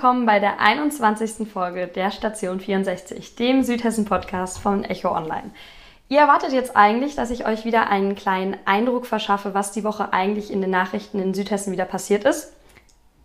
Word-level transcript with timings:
willkommen 0.00 0.26
bei 0.26 0.38
der 0.38 0.60
21. 0.60 1.50
Folge 1.52 1.88
der 1.88 2.12
Station 2.12 2.60
64, 2.60 3.34
dem 3.34 3.64
Südhessen-Podcast 3.64 4.60
von 4.60 4.84
Echo 4.84 5.10
Online. 5.10 5.50
Ihr 6.08 6.20
erwartet 6.20 6.52
jetzt 6.52 6.76
eigentlich, 6.76 7.16
dass 7.16 7.32
ich 7.32 7.48
euch 7.48 7.64
wieder 7.64 7.90
einen 7.90 8.14
kleinen 8.14 8.56
Eindruck 8.64 9.06
verschaffe, 9.06 9.54
was 9.54 9.72
die 9.72 9.82
Woche 9.82 10.12
eigentlich 10.12 10.52
in 10.52 10.60
den 10.60 10.70
Nachrichten 10.70 11.18
in 11.18 11.34
Südhessen 11.34 11.72
wieder 11.72 11.84
passiert 11.84 12.22
ist. 12.22 12.52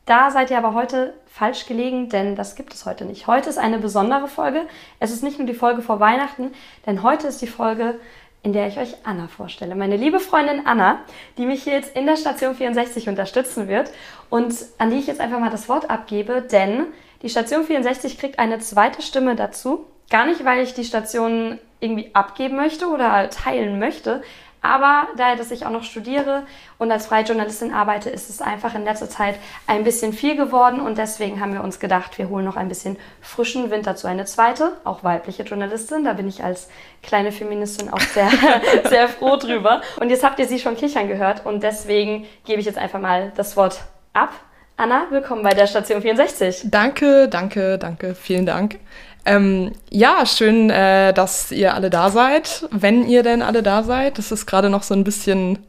Da 0.07 0.31
seid 0.31 0.49
ihr 0.49 0.57
aber 0.57 0.73
heute 0.73 1.13
falsch 1.27 1.67
gelegen, 1.67 2.09
denn 2.09 2.35
das 2.35 2.55
gibt 2.55 2.73
es 2.73 2.87
heute 2.87 3.05
nicht. 3.05 3.27
Heute 3.27 3.51
ist 3.51 3.59
eine 3.59 3.77
besondere 3.77 4.27
Folge. 4.27 4.61
Es 4.99 5.11
ist 5.11 5.21
nicht 5.21 5.37
nur 5.37 5.45
die 5.45 5.53
Folge 5.53 5.83
vor 5.83 5.99
Weihnachten, 5.99 6.53
denn 6.87 7.03
heute 7.03 7.27
ist 7.27 7.43
die 7.43 7.47
Folge, 7.47 7.99
in 8.43 8.51
der 8.51 8.67
ich 8.67 8.77
euch 8.77 8.95
Anna 9.03 9.27
vorstelle. 9.27 9.73
Meine 9.73 9.95
liebe 9.95 10.19
Freundin 10.19 10.65
Anna, 10.65 10.99
die 11.37 11.45
mich 11.45 11.65
jetzt 11.65 11.95
in 11.95 12.05
der 12.05 12.17
Station 12.17 12.55
64 12.55 13.07
unterstützen 13.07 13.69
wird 13.69 13.91
und 14.29 14.53
an 14.77 14.91
die 14.91 14.97
ich 14.97 15.07
jetzt 15.07 15.21
einfach 15.21 15.39
mal 15.39 15.49
das 15.49 15.69
Wort 15.69 15.89
abgebe, 15.89 16.41
denn 16.41 16.87
die 17.21 17.29
Station 17.29 17.63
64 17.63 18.19
kriegt 18.19 18.39
eine 18.39 18.59
zweite 18.59 19.01
Stimme 19.01 19.37
dazu. 19.37 19.85
Gar 20.09 20.25
nicht, 20.25 20.43
weil 20.43 20.61
ich 20.61 20.73
die 20.73 20.83
Station 20.83 21.57
irgendwie 21.79 22.11
abgeben 22.13 22.57
möchte 22.57 22.87
oder 22.87 23.29
teilen 23.29 23.79
möchte, 23.79 24.21
aber 24.63 25.09
da 25.17 25.35
dass 25.35 25.51
ich 25.51 25.65
auch 25.65 25.71
noch 25.71 25.83
studiere 25.83 26.43
und 26.79 26.91
als 26.91 27.05
freie 27.05 27.23
Journalistin 27.23 27.73
arbeite, 27.73 28.09
ist 28.09 28.29
es 28.29 28.41
einfach 28.41 28.73
in 28.73 28.85
letzter 28.85 29.09
Zeit 29.09 29.35
ein 29.67 29.83
bisschen 29.83 30.13
viel 30.13 30.35
geworden 30.35 30.79
und 30.79 30.97
deswegen 30.97 31.39
haben 31.39 31.53
wir 31.53 31.63
uns 31.63 31.79
gedacht, 31.79 32.17
wir 32.17 32.29
holen 32.29 32.45
noch 32.45 32.55
ein 32.55 32.69
bisschen 32.69 32.97
frischen 33.21 33.69
Wind 33.69 33.85
dazu. 33.85 34.07
Eine 34.07 34.25
zweite, 34.25 34.77
auch 34.85 35.03
weibliche 35.03 35.43
Journalistin, 35.43 36.05
da 36.05 36.13
bin 36.13 36.27
ich 36.27 36.43
als 36.43 36.69
kleine 37.03 37.31
Feministin 37.31 37.91
auch 37.91 37.99
sehr, 37.99 38.29
sehr 38.89 39.07
froh 39.09 39.35
drüber. 39.35 39.81
Und 39.99 40.09
jetzt 40.09 40.23
habt 40.23 40.39
ihr 40.39 40.47
sie 40.47 40.59
schon 40.59 40.75
kichern 40.77 41.07
gehört 41.07 41.45
und 41.45 41.61
deswegen 41.61 42.25
gebe 42.45 42.59
ich 42.59 42.65
jetzt 42.65 42.77
einfach 42.77 42.99
mal 42.99 43.31
das 43.35 43.57
Wort 43.57 43.81
ab. 44.13 44.31
Anna, 44.75 45.05
willkommen 45.11 45.43
bei 45.43 45.53
der 45.53 45.67
Station 45.67 46.01
64. 46.01 46.61
Danke, 46.71 47.27
danke, 47.27 47.77
danke, 47.77 48.15
vielen 48.15 48.45
Dank. 48.45 48.79
Ähm, 49.25 49.71
ja, 49.89 50.25
schön, 50.25 50.69
äh, 50.69 51.13
dass 51.13 51.51
ihr 51.51 51.73
alle 51.73 51.89
da 51.89 52.09
seid, 52.09 52.67
wenn 52.71 53.07
ihr 53.07 53.23
denn 53.23 53.41
alle 53.41 53.63
da 53.63 53.83
seid. 53.83 54.17
Das 54.17 54.31
ist 54.31 54.45
gerade 54.45 54.69
noch 54.69 54.83
so 54.83 54.93
ein 54.93 55.03
bisschen 55.03 55.59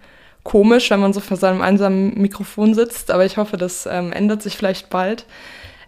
komisch, 0.42 0.90
wenn 0.90 1.00
man 1.00 1.12
so 1.12 1.20
vor 1.20 1.36
seinem 1.36 1.62
einsamen 1.62 2.20
Mikrofon 2.20 2.74
sitzt, 2.74 3.10
aber 3.10 3.24
ich 3.24 3.36
hoffe, 3.36 3.56
das 3.56 3.86
ähm, 3.86 4.12
ändert 4.12 4.42
sich 4.42 4.56
vielleicht 4.56 4.90
bald. 4.90 5.24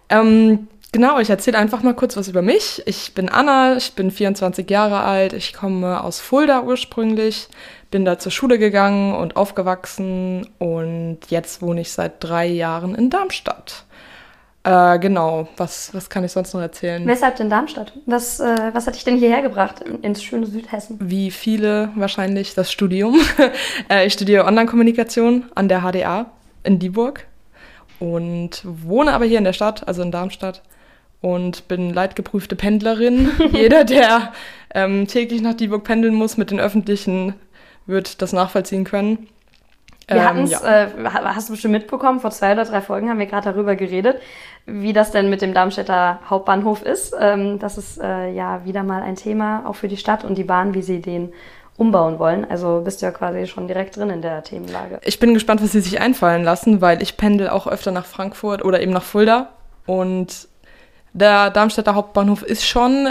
Ähm, 0.09 0.69
genau, 0.92 1.19
ich 1.19 1.28
erzähle 1.28 1.59
einfach 1.59 1.83
mal 1.83 1.94
kurz 1.94 2.17
was 2.17 2.28
über 2.28 2.42
mich. 2.42 2.83
Ich 2.87 3.14
bin 3.14 3.28
Anna, 3.28 3.77
ich 3.77 3.92
bin 3.94 4.11
24 4.11 4.69
Jahre 4.70 5.00
alt, 5.00 5.33
ich 5.33 5.53
komme 5.53 6.03
aus 6.03 6.20
Fulda 6.20 6.62
ursprünglich, 6.62 7.48
bin 7.91 8.05
da 8.05 8.19
zur 8.19 8.33
Schule 8.33 8.59
gegangen 8.59 9.14
und 9.14 9.37
aufgewachsen 9.37 10.48
und 10.59 11.19
jetzt 11.28 11.62
wohne 11.62 11.83
ich 11.83 11.92
seit 11.92 12.22
drei 12.25 12.47
Jahren 12.47 12.94
in 12.94 13.11
Darmstadt. 13.11 13.86
Äh, 14.67 14.98
genau, 14.98 15.47
was, 15.56 15.95
was 15.95 16.11
kann 16.11 16.25
ich 16.25 16.33
sonst 16.33 16.53
noch 16.53 16.61
erzählen? 16.61 17.06
Weshalb 17.06 17.36
denn 17.36 17.48
Darmstadt? 17.48 17.92
Was, 18.05 18.41
äh, 18.41 18.70
was 18.72 18.89
hat 18.89 18.97
dich 18.97 19.05
denn 19.05 19.17
hierher 19.17 19.41
gebracht 19.41 19.84
ins 20.03 20.25
schöne 20.25 20.47
Südhessen? 20.47 20.98
Wie 21.00 21.31
viele 21.31 21.91
wahrscheinlich 21.95 22.55
das 22.55 22.72
Studium. 22.72 23.20
äh, 23.89 24.09
ich 24.09 24.14
studiere 24.14 24.44
Online-Kommunikation 24.44 25.44
an 25.55 25.69
der 25.69 25.83
HDA 25.83 26.27
in 26.64 26.81
Dieburg 26.81 27.27
und 28.00 28.62
wohne 28.64 29.12
aber 29.12 29.25
hier 29.25 29.39
in 29.39 29.44
der 29.44 29.53
Stadt, 29.53 29.87
also 29.87 30.03
in 30.03 30.11
Darmstadt 30.11 30.62
und 31.20 31.69
bin 31.69 31.94
leidgeprüfte 31.94 32.56
Pendlerin. 32.56 33.31
Jeder, 33.53 33.84
der 33.84 34.33
ähm, 34.75 35.06
täglich 35.06 35.42
nach 35.42 35.55
Dieburg 35.55 35.84
pendeln 35.84 36.14
muss 36.14 36.37
mit 36.37 36.50
den 36.50 36.59
Öffentlichen, 36.59 37.34
wird 37.87 38.20
das 38.20 38.33
nachvollziehen 38.33 38.83
können. 38.83 39.28
Wir 40.09 40.19
ähm, 40.19 40.25
hatten 40.25 40.44
es, 40.44 40.50
ja. 40.50 40.84
äh, 40.84 40.88
hast 41.04 41.48
du 41.48 41.53
bestimmt 41.54 41.72
mitbekommen, 41.72 42.21
vor 42.21 42.31
zwei 42.31 42.53
oder 42.53 42.65
drei 42.65 42.81
Folgen 42.81 43.09
haben 43.09 43.19
wir 43.19 43.27
gerade 43.27 43.50
darüber 43.50 43.75
geredet, 43.75 44.21
wie 44.66 44.93
das 44.93 45.12
denn 45.12 45.31
mit 45.31 45.43
dem 45.43 45.54
Darmstädter 45.54 46.21
Hauptbahnhof 46.28 46.82
ist. 46.82 47.15
Ähm, 47.19 47.59
das 47.59 47.78
ist 47.78 48.00
äh, 48.00 48.31
ja 48.31 48.65
wieder 48.65 48.82
mal 48.82 49.03
ein 49.03 49.16
Thema, 49.16 49.65
auch 49.66 49.77
für 49.77 49.88
die 49.88 49.97
Stadt 49.97 50.25
und 50.25 50.37
die 50.37 50.44
Bahn, 50.44 50.75
wie 50.75 50.82
sie 50.82 51.00
den 51.00 51.32
umbauen 51.77 52.19
wollen. 52.19 52.44
Also 52.44 52.82
bist 52.84 53.00
du 53.00 53.06
ja 53.06 53.12
quasi 53.12 53.47
schon 53.47 53.69
direkt 53.69 53.97
drin 53.97 54.10
in 54.10 54.22
der 54.22 54.43
Themenlage. 54.43 54.99
Ich 55.04 55.21
bin 55.21 55.34
gespannt, 55.34 55.62
was 55.62 55.72
sie 55.72 55.81
sich 55.81 56.00
einfallen 56.00 56.43
lassen, 56.43 56.81
weil 56.81 57.00
ich 57.00 57.16
pendel 57.16 57.49
auch 57.49 57.66
öfter 57.66 57.93
nach 57.93 58.06
Frankfurt 58.06 58.65
oder 58.65 58.81
eben 58.81 58.93
nach 58.93 59.03
Fulda. 59.03 59.50
Und 59.87 60.49
der 61.12 61.50
Darmstädter 61.50 61.94
Hauptbahnhof 61.94 62.43
ist 62.43 62.66
schon 62.66 63.09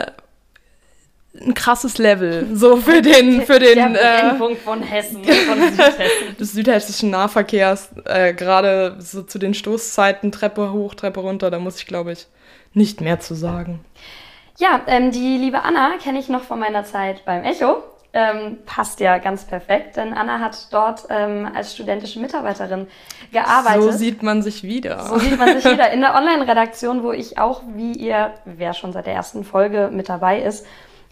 ein 1.42 1.54
krasses 1.54 1.98
Level, 1.98 2.48
so 2.54 2.78
für 2.78 3.02
den, 3.02 3.42
für 3.46 3.60
den 3.60 3.94
der 3.94 4.38
äh, 4.40 4.56
von 4.56 4.82
Hessen, 4.82 5.24
von 5.24 5.60
Südhessen. 5.70 6.38
des 6.40 6.54
südhessischen 6.54 7.10
Nahverkehrs, 7.10 7.90
äh, 8.06 8.34
gerade 8.34 8.96
so 9.00 9.24
zu 9.24 9.40
den 9.40 9.54
Stoßzeiten, 9.54 10.32
Treppe 10.32 10.72
hoch, 10.72 10.96
Treppe 10.96 11.20
runter, 11.20 11.52
da 11.52 11.60
muss 11.60 11.80
ich, 11.80 11.88
glaube 11.88 12.14
ich, 12.14 12.28
nicht 12.74 13.02
mehr 13.02 13.20
zu 13.20 13.36
sagen. 13.36 13.84
Ja, 14.58 14.82
ähm, 14.88 15.12
die 15.12 15.38
liebe 15.38 15.64
Anna 15.64 15.98
kenne 16.02 16.20
ich 16.20 16.30
noch 16.30 16.44
von 16.44 16.60
meiner 16.60 16.86
Zeit 16.86 17.26
beim 17.26 17.44
Echo. 17.44 17.84
Ähm, 18.18 18.60
passt 18.66 19.02
ja 19.02 19.18
ganz 19.18 19.44
perfekt, 19.44 19.98
denn 19.98 20.14
Anna 20.14 20.40
hat 20.40 20.72
dort 20.72 21.04
ähm, 21.10 21.50
als 21.54 21.74
studentische 21.74 22.22
Mitarbeiterin 22.22 22.88
gearbeitet. 23.34 23.84
So 23.84 23.92
sieht 23.92 24.24
man 24.24 24.42
sich 24.42 24.64
wieder. 24.64 25.04
So 25.04 25.20
sieht 25.20 25.38
man 25.38 25.60
sich 25.60 25.66
wieder 25.70 25.92
in 25.92 26.00
der 26.00 26.16
Online-Redaktion, 26.16 27.04
wo 27.04 27.12
ich 27.12 27.38
auch, 27.38 27.64
wie 27.74 27.92
ihr, 27.92 28.32
wer 28.46 28.74
schon 28.74 28.94
seit 28.94 29.08
der 29.08 29.16
ersten 29.16 29.44
Folge 29.44 29.90
mit 29.92 30.08
dabei 30.08 30.42
ist, 30.42 30.66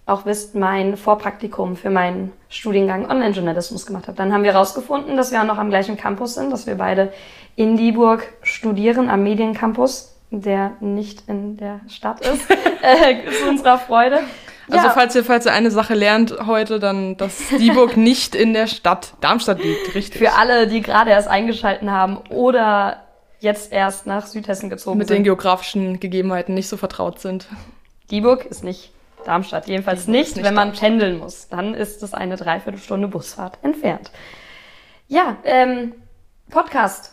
auch 0.06 0.26
wisst, 0.26 0.56
mein 0.56 0.98
Vorpraktikum 0.98 1.78
für 1.78 1.90
meinen 1.90 2.34
Studiengang 2.50 3.10
Online-Journalismus 3.10 3.86
gemacht 3.86 4.08
habe. 4.08 4.18
Dann 4.18 4.34
haben 4.34 4.44
wir 4.44 4.54
herausgefunden, 4.54 5.16
dass 5.16 5.32
wir 5.32 5.42
auch 5.42 5.46
noch 5.46 5.58
am 5.58 5.70
gleichen 5.70 5.96
Campus 5.96 6.36
sind, 6.36 6.52
dass 6.52 6.68
wir 6.68 6.76
beide 6.76 7.14
in 7.56 7.78
Dieburg 7.78 8.28
studieren, 8.42 9.10
am 9.10 9.24
Mediencampus, 9.24 10.16
der 10.30 10.72
nicht 10.82 11.24
in 11.28 11.58
der 11.58 11.80
Stadt 11.88 12.20
ist, 12.22 12.50
äh, 12.82 13.32
zu 13.32 13.50
unserer 13.50 13.78
Freude. 13.78 14.20
Also 14.70 14.88
ja. 14.88 14.94
falls 14.94 15.16
ihr, 15.16 15.24
falls 15.24 15.46
ihr 15.46 15.54
eine 15.54 15.72
Sache 15.72 15.94
lernt 15.94 16.36
heute, 16.46 16.80
dann, 16.80 17.18
dass 17.18 17.50
Dieburg 17.50 17.98
nicht 17.98 18.34
in 18.36 18.54
der 18.54 18.68
Stadt 18.68 19.14
Darmstadt 19.22 19.62
liegt, 19.64 19.94
richtig? 19.96 20.20
Für 20.20 20.34
alle, 20.34 20.68
die 20.68 20.82
gerade 20.82 21.12
erst 21.12 21.28
eingeschalten 21.28 21.92
haben 21.92 22.18
oder 22.30 23.04
jetzt 23.40 23.72
erst 23.72 24.08
nach 24.08 24.26
Südhessen 24.26 24.70
gezogen 24.70 24.98
Mit 24.98 25.08
sind. 25.08 25.16
Mit 25.16 25.20
den 25.20 25.24
geografischen 25.26 26.00
Gegebenheiten 26.00 26.54
nicht 26.54 26.70
so 26.70 26.78
vertraut 26.78 27.20
sind. 27.20 27.48
Dieburg 28.10 28.46
ist 28.46 28.64
nicht 28.64 28.92
Darmstadt. 29.24 29.68
Jedenfalls 29.68 30.08
nicht, 30.08 30.36
nicht, 30.36 30.46
wenn 30.46 30.54
man 30.54 30.70
Darmstadt. 30.70 30.90
pendeln 30.90 31.18
muss. 31.20 31.48
Dann 31.50 31.74
ist 31.74 32.04
es 32.04 32.14
eine 32.14 32.36
Dreiviertelstunde 32.36 33.08
Busfahrt 33.08 33.58
entfernt. 33.62 34.12
Ja, 35.08 35.38
ähm, 35.44 35.94
Podcast. 36.50 37.13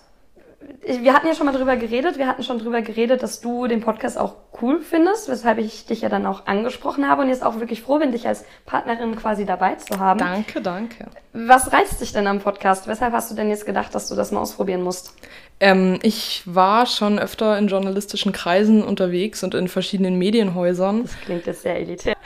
Wir 0.82 1.12
hatten 1.14 1.26
ja 1.26 1.34
schon 1.34 1.46
mal 1.46 1.52
drüber 1.52 1.76
geredet. 1.76 2.18
Wir 2.18 2.26
hatten 2.26 2.42
schon 2.42 2.58
drüber 2.58 2.82
geredet, 2.82 3.22
dass 3.22 3.40
du 3.40 3.66
den 3.66 3.80
Podcast 3.80 4.18
auch 4.18 4.34
cool 4.60 4.80
findest, 4.80 5.28
weshalb 5.28 5.58
ich 5.58 5.86
dich 5.86 6.02
ja 6.02 6.08
dann 6.08 6.26
auch 6.26 6.46
angesprochen 6.46 7.08
habe 7.08 7.22
und 7.22 7.28
jetzt 7.28 7.44
auch 7.44 7.60
wirklich 7.60 7.82
froh 7.82 7.98
bin, 7.98 8.12
dich 8.12 8.26
als 8.26 8.44
Partnerin 8.66 9.16
quasi 9.16 9.44
dabei 9.44 9.74
zu 9.76 9.98
haben. 9.98 10.18
Danke, 10.18 10.60
danke. 10.60 11.06
Was 11.32 11.72
reizt 11.72 12.00
dich 12.00 12.12
denn 12.12 12.26
am 12.26 12.40
Podcast? 12.40 12.86
Weshalb 12.86 13.12
hast 13.12 13.30
du 13.30 13.34
denn 13.34 13.48
jetzt 13.48 13.66
gedacht, 13.66 13.94
dass 13.94 14.08
du 14.08 14.14
das 14.14 14.32
mal 14.32 14.40
ausprobieren 14.40 14.82
musst? 14.82 15.14
Ähm, 15.60 15.98
ich 16.02 16.42
war 16.46 16.86
schon 16.86 17.18
öfter 17.18 17.58
in 17.58 17.68
journalistischen 17.68 18.32
Kreisen 18.32 18.82
unterwegs 18.82 19.42
und 19.42 19.54
in 19.54 19.68
verschiedenen 19.68 20.16
Medienhäusern. 20.16 21.02
Das 21.02 21.20
klingt 21.20 21.46
jetzt 21.46 21.62
sehr 21.62 21.76
elitär. 21.76 22.16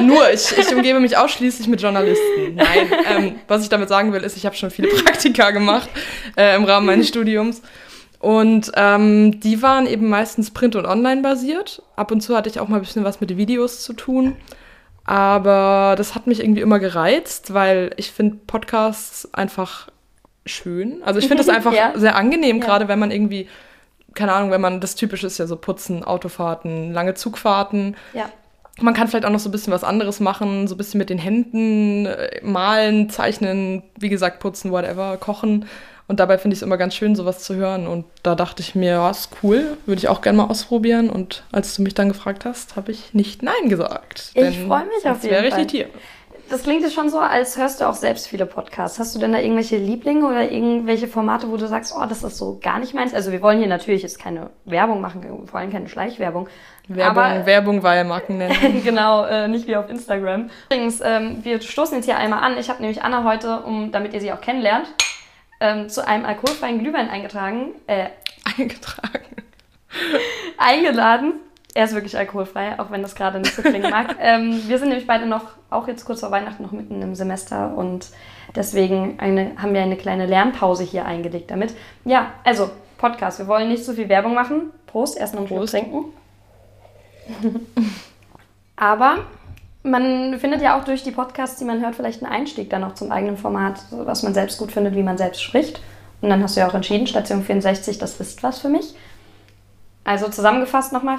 Nur, 0.00 0.30
ich, 0.32 0.56
ich 0.56 0.74
umgebe 0.74 1.00
mich 1.00 1.16
ausschließlich 1.16 1.68
mit 1.68 1.80
Journalisten. 1.80 2.54
Nein, 2.54 2.92
ähm, 3.10 3.34
was 3.48 3.62
ich 3.62 3.68
damit 3.68 3.88
sagen 3.88 4.12
will, 4.12 4.22
ist, 4.22 4.36
ich 4.36 4.46
habe 4.46 4.56
schon 4.56 4.70
viele 4.70 4.88
Praktika 5.04 5.50
gemacht 5.50 5.88
äh, 6.36 6.56
im 6.56 6.64
Rahmen 6.64 6.86
meines 6.86 7.08
Studiums. 7.08 7.62
Und 8.20 8.72
ähm, 8.74 9.38
die 9.40 9.62
waren 9.62 9.86
eben 9.86 10.08
meistens 10.08 10.50
print- 10.50 10.76
und 10.76 10.86
online 10.86 11.22
basiert. 11.22 11.82
Ab 11.94 12.10
und 12.10 12.20
zu 12.20 12.36
hatte 12.36 12.48
ich 12.48 12.58
auch 12.58 12.68
mal 12.68 12.76
ein 12.76 12.82
bisschen 12.82 13.04
was 13.04 13.20
mit 13.20 13.36
Videos 13.36 13.82
zu 13.82 13.92
tun. 13.92 14.36
Aber 15.04 15.94
das 15.96 16.14
hat 16.14 16.26
mich 16.26 16.40
irgendwie 16.40 16.60
immer 16.60 16.78
gereizt, 16.78 17.54
weil 17.54 17.92
ich 17.96 18.10
finde 18.10 18.38
Podcasts 18.46 19.32
einfach 19.32 19.88
schön. 20.44 21.02
Also 21.02 21.20
ich 21.20 21.28
finde 21.28 21.42
das 21.42 21.48
einfach 21.54 21.72
ja. 21.72 21.92
sehr 21.94 22.16
angenehm, 22.16 22.58
ja. 22.58 22.64
gerade 22.64 22.88
wenn 22.88 22.98
man 22.98 23.10
irgendwie, 23.10 23.48
keine 24.14 24.32
Ahnung, 24.32 24.50
wenn 24.50 24.60
man 24.60 24.80
das 24.80 24.96
typische 24.96 25.26
ist 25.26 25.38
ja 25.38 25.46
so 25.46 25.56
Putzen, 25.56 26.04
Autofahrten, 26.04 26.92
lange 26.92 27.14
Zugfahrten. 27.14 27.96
Ja. 28.12 28.28
Man 28.80 28.94
kann 28.94 29.08
vielleicht 29.08 29.24
auch 29.24 29.30
noch 29.30 29.40
so 29.40 29.48
ein 29.48 29.52
bisschen 29.52 29.72
was 29.72 29.84
anderes 29.84 30.20
machen, 30.20 30.68
so 30.68 30.74
ein 30.74 30.78
bisschen 30.78 30.98
mit 30.98 31.10
den 31.10 31.18
Händen 31.18 32.06
äh, 32.06 32.40
malen, 32.42 33.10
zeichnen, 33.10 33.82
wie 33.98 34.08
gesagt, 34.08 34.40
putzen, 34.40 34.70
whatever, 34.70 35.16
kochen. 35.16 35.66
Und 36.08 36.20
dabei 36.20 36.38
finde 36.38 36.54
ich 36.54 36.60
es 36.60 36.62
immer 36.62 36.78
ganz 36.78 36.94
schön, 36.94 37.14
sowas 37.14 37.40
zu 37.40 37.54
hören. 37.54 37.86
Und 37.86 38.06
da 38.22 38.34
dachte 38.34 38.62
ich 38.62 38.74
mir, 38.74 38.92
ja, 38.92 39.10
ist 39.10 39.28
cool, 39.42 39.76
würde 39.84 39.98
ich 39.98 40.08
auch 40.08 40.22
gerne 40.22 40.38
mal 40.38 40.46
ausprobieren. 40.46 41.10
Und 41.10 41.44
als 41.52 41.76
du 41.76 41.82
mich 41.82 41.92
dann 41.92 42.08
gefragt 42.08 42.46
hast, 42.46 42.76
habe 42.76 42.92
ich 42.92 43.12
nicht 43.12 43.42
Nein 43.42 43.68
gesagt. 43.68 44.30
Ich 44.32 44.58
freue 44.60 44.86
mich 44.86 45.04
auf 45.04 45.22
jeden 45.22 45.34
wäre 45.34 45.50
Fall. 45.50 45.60
Ich 45.60 45.66
die 45.66 45.76
Tiere. 45.78 45.90
Das 46.50 46.62
klingt 46.62 46.82
jetzt 46.82 46.94
schon 46.94 47.10
so, 47.10 47.18
als 47.18 47.58
hörst 47.58 47.80
du 47.80 47.88
auch 47.88 47.94
selbst 47.94 48.26
viele 48.26 48.46
Podcasts. 48.46 48.98
Hast 48.98 49.14
du 49.14 49.18
denn 49.18 49.32
da 49.32 49.38
irgendwelche 49.38 49.76
Lieblinge 49.76 50.26
oder 50.26 50.50
irgendwelche 50.50 51.06
Formate, 51.06 51.50
wo 51.50 51.56
du 51.56 51.66
sagst, 51.66 51.94
oh, 51.96 52.06
das 52.08 52.22
ist 52.22 52.38
so 52.38 52.58
gar 52.62 52.78
nicht 52.78 52.94
meins? 52.94 53.12
Also 53.12 53.32
wir 53.32 53.42
wollen 53.42 53.58
hier 53.58 53.68
natürlich 53.68 54.02
jetzt 54.02 54.18
keine 54.18 54.50
Werbung 54.64 55.00
machen, 55.00 55.46
vor 55.46 55.60
allem 55.60 55.70
keine 55.70 55.88
Schleichwerbung. 55.88 56.48
Werbung, 56.88 57.22
aber, 57.22 57.44
Werbung, 57.44 57.82
weil 57.82 58.04
Marken 58.04 58.38
nennen. 58.38 58.82
genau, 58.84 59.24
äh, 59.26 59.46
nicht 59.46 59.66
wie 59.66 59.76
auf 59.76 59.90
Instagram. 59.90 60.48
Übrigens, 60.66 61.02
ähm, 61.04 61.40
wir 61.42 61.60
stoßen 61.60 61.96
jetzt 61.96 62.06
hier 62.06 62.16
einmal 62.16 62.42
an. 62.42 62.56
Ich 62.56 62.70
habe 62.70 62.80
nämlich 62.80 63.02
Anna 63.02 63.24
heute, 63.24 63.60
um, 63.60 63.92
damit 63.92 64.14
ihr 64.14 64.20
sie 64.20 64.32
auch 64.32 64.40
kennenlernt, 64.40 64.86
ähm, 65.60 65.90
zu 65.90 66.06
einem 66.06 66.24
alkoholfreien 66.24 66.78
Glühwein 66.78 67.10
eingetragen. 67.10 67.74
Äh, 67.86 68.06
eingetragen. 68.56 69.26
eingeladen. 70.56 71.34
Er 71.74 71.84
ist 71.84 71.94
wirklich 71.94 72.16
alkoholfrei, 72.16 72.78
auch 72.78 72.90
wenn 72.90 73.02
das 73.02 73.14
gerade 73.14 73.38
nicht 73.40 73.54
so 73.54 73.62
klingen 73.62 73.90
mag. 73.90 74.16
ähm, 74.20 74.62
wir 74.66 74.78
sind 74.78 74.88
nämlich 74.88 75.06
beide 75.06 75.26
noch, 75.26 75.44
auch 75.70 75.86
jetzt 75.86 76.04
kurz 76.04 76.20
vor 76.20 76.30
Weihnachten, 76.30 76.62
noch 76.62 76.72
mitten 76.72 77.02
im 77.02 77.14
Semester 77.14 77.76
und 77.76 78.08
deswegen 78.56 79.20
eine, 79.20 79.52
haben 79.60 79.74
wir 79.74 79.82
eine 79.82 79.96
kleine 79.96 80.26
Lernpause 80.26 80.82
hier 80.82 81.04
eingelegt 81.04 81.50
damit. 81.50 81.74
Ja, 82.04 82.32
also 82.42 82.70
Podcast. 82.98 83.38
Wir 83.38 83.46
wollen 83.46 83.68
nicht 83.68 83.84
so 83.84 83.92
viel 83.92 84.08
Werbung 84.08 84.34
machen. 84.34 84.72
Prost, 84.86 85.16
erst 85.16 85.34
noch 85.34 85.42
ein 85.42 85.46
Schluck 85.46 85.66
trinken. 85.66 86.06
Aber 88.76 89.18
man 89.82 90.38
findet 90.38 90.62
ja 90.62 90.78
auch 90.78 90.84
durch 90.84 91.02
die 91.02 91.10
Podcasts, 91.10 91.58
die 91.58 91.64
man 91.64 91.80
hört, 91.80 91.94
vielleicht 91.94 92.22
einen 92.22 92.32
Einstieg 92.32 92.70
dann 92.70 92.84
auch 92.84 92.94
zum 92.94 93.12
eigenen 93.12 93.36
Format, 93.36 93.80
was 93.90 94.22
man 94.22 94.34
selbst 94.34 94.58
gut 94.58 94.72
findet, 94.72 94.94
wie 94.94 95.02
man 95.02 95.18
selbst 95.18 95.42
spricht. 95.42 95.80
Und 96.20 96.30
dann 96.30 96.42
hast 96.42 96.56
du 96.56 96.60
ja 96.60 96.68
auch 96.68 96.74
entschieden, 96.74 97.06
Station 97.06 97.42
64, 97.42 97.98
das 97.98 98.20
ist 98.20 98.42
was 98.42 98.58
für 98.58 98.68
mich. 98.68 98.94
Also 100.08 100.30
zusammengefasst 100.30 100.94
nochmal, 100.94 101.18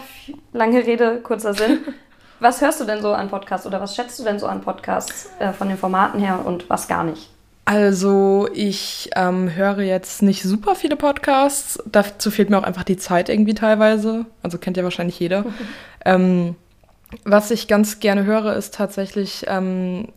lange 0.51 0.83
Rede, 0.83 1.19
kurzer 1.21 1.53
Sinn. 1.53 1.81
Was 2.39 2.59
hörst 2.59 2.81
du 2.81 2.85
denn 2.85 3.03
so 3.03 3.11
an 3.11 3.29
Podcasts 3.29 3.67
oder 3.67 3.81
was 3.81 3.97
schätzt 3.97 4.17
du 4.17 4.23
denn 4.23 4.39
so 4.39 4.47
an 4.47 4.61
Podcasts 4.61 5.29
äh, 5.39 5.51
von 5.51 5.67
den 5.67 5.77
Formaten 5.77 6.21
her 6.21 6.39
und 6.45 6.69
was 6.69 6.87
gar 6.87 7.03
nicht? 7.03 7.29
Also 7.65 8.47
ich 8.53 9.09
ähm, 9.17 9.53
höre 9.53 9.81
jetzt 9.81 10.21
nicht 10.21 10.41
super 10.41 10.73
viele 10.73 10.95
Podcasts. 10.95 11.83
Dazu 11.85 12.31
fehlt 12.31 12.49
mir 12.49 12.57
auch 12.57 12.63
einfach 12.63 12.85
die 12.85 12.95
Zeit 12.95 13.27
irgendwie 13.27 13.55
teilweise. 13.55 14.25
Also 14.41 14.57
kennt 14.57 14.77
ja 14.77 14.83
wahrscheinlich 14.83 15.19
jeder. 15.19 15.45
ähm, 16.05 16.55
was 17.25 17.51
ich 17.51 17.67
ganz 17.67 17.99
gerne 17.99 18.23
höre, 18.23 18.55
ist 18.55 18.73
tatsächlich 18.73 19.43
ähm, 19.47 20.07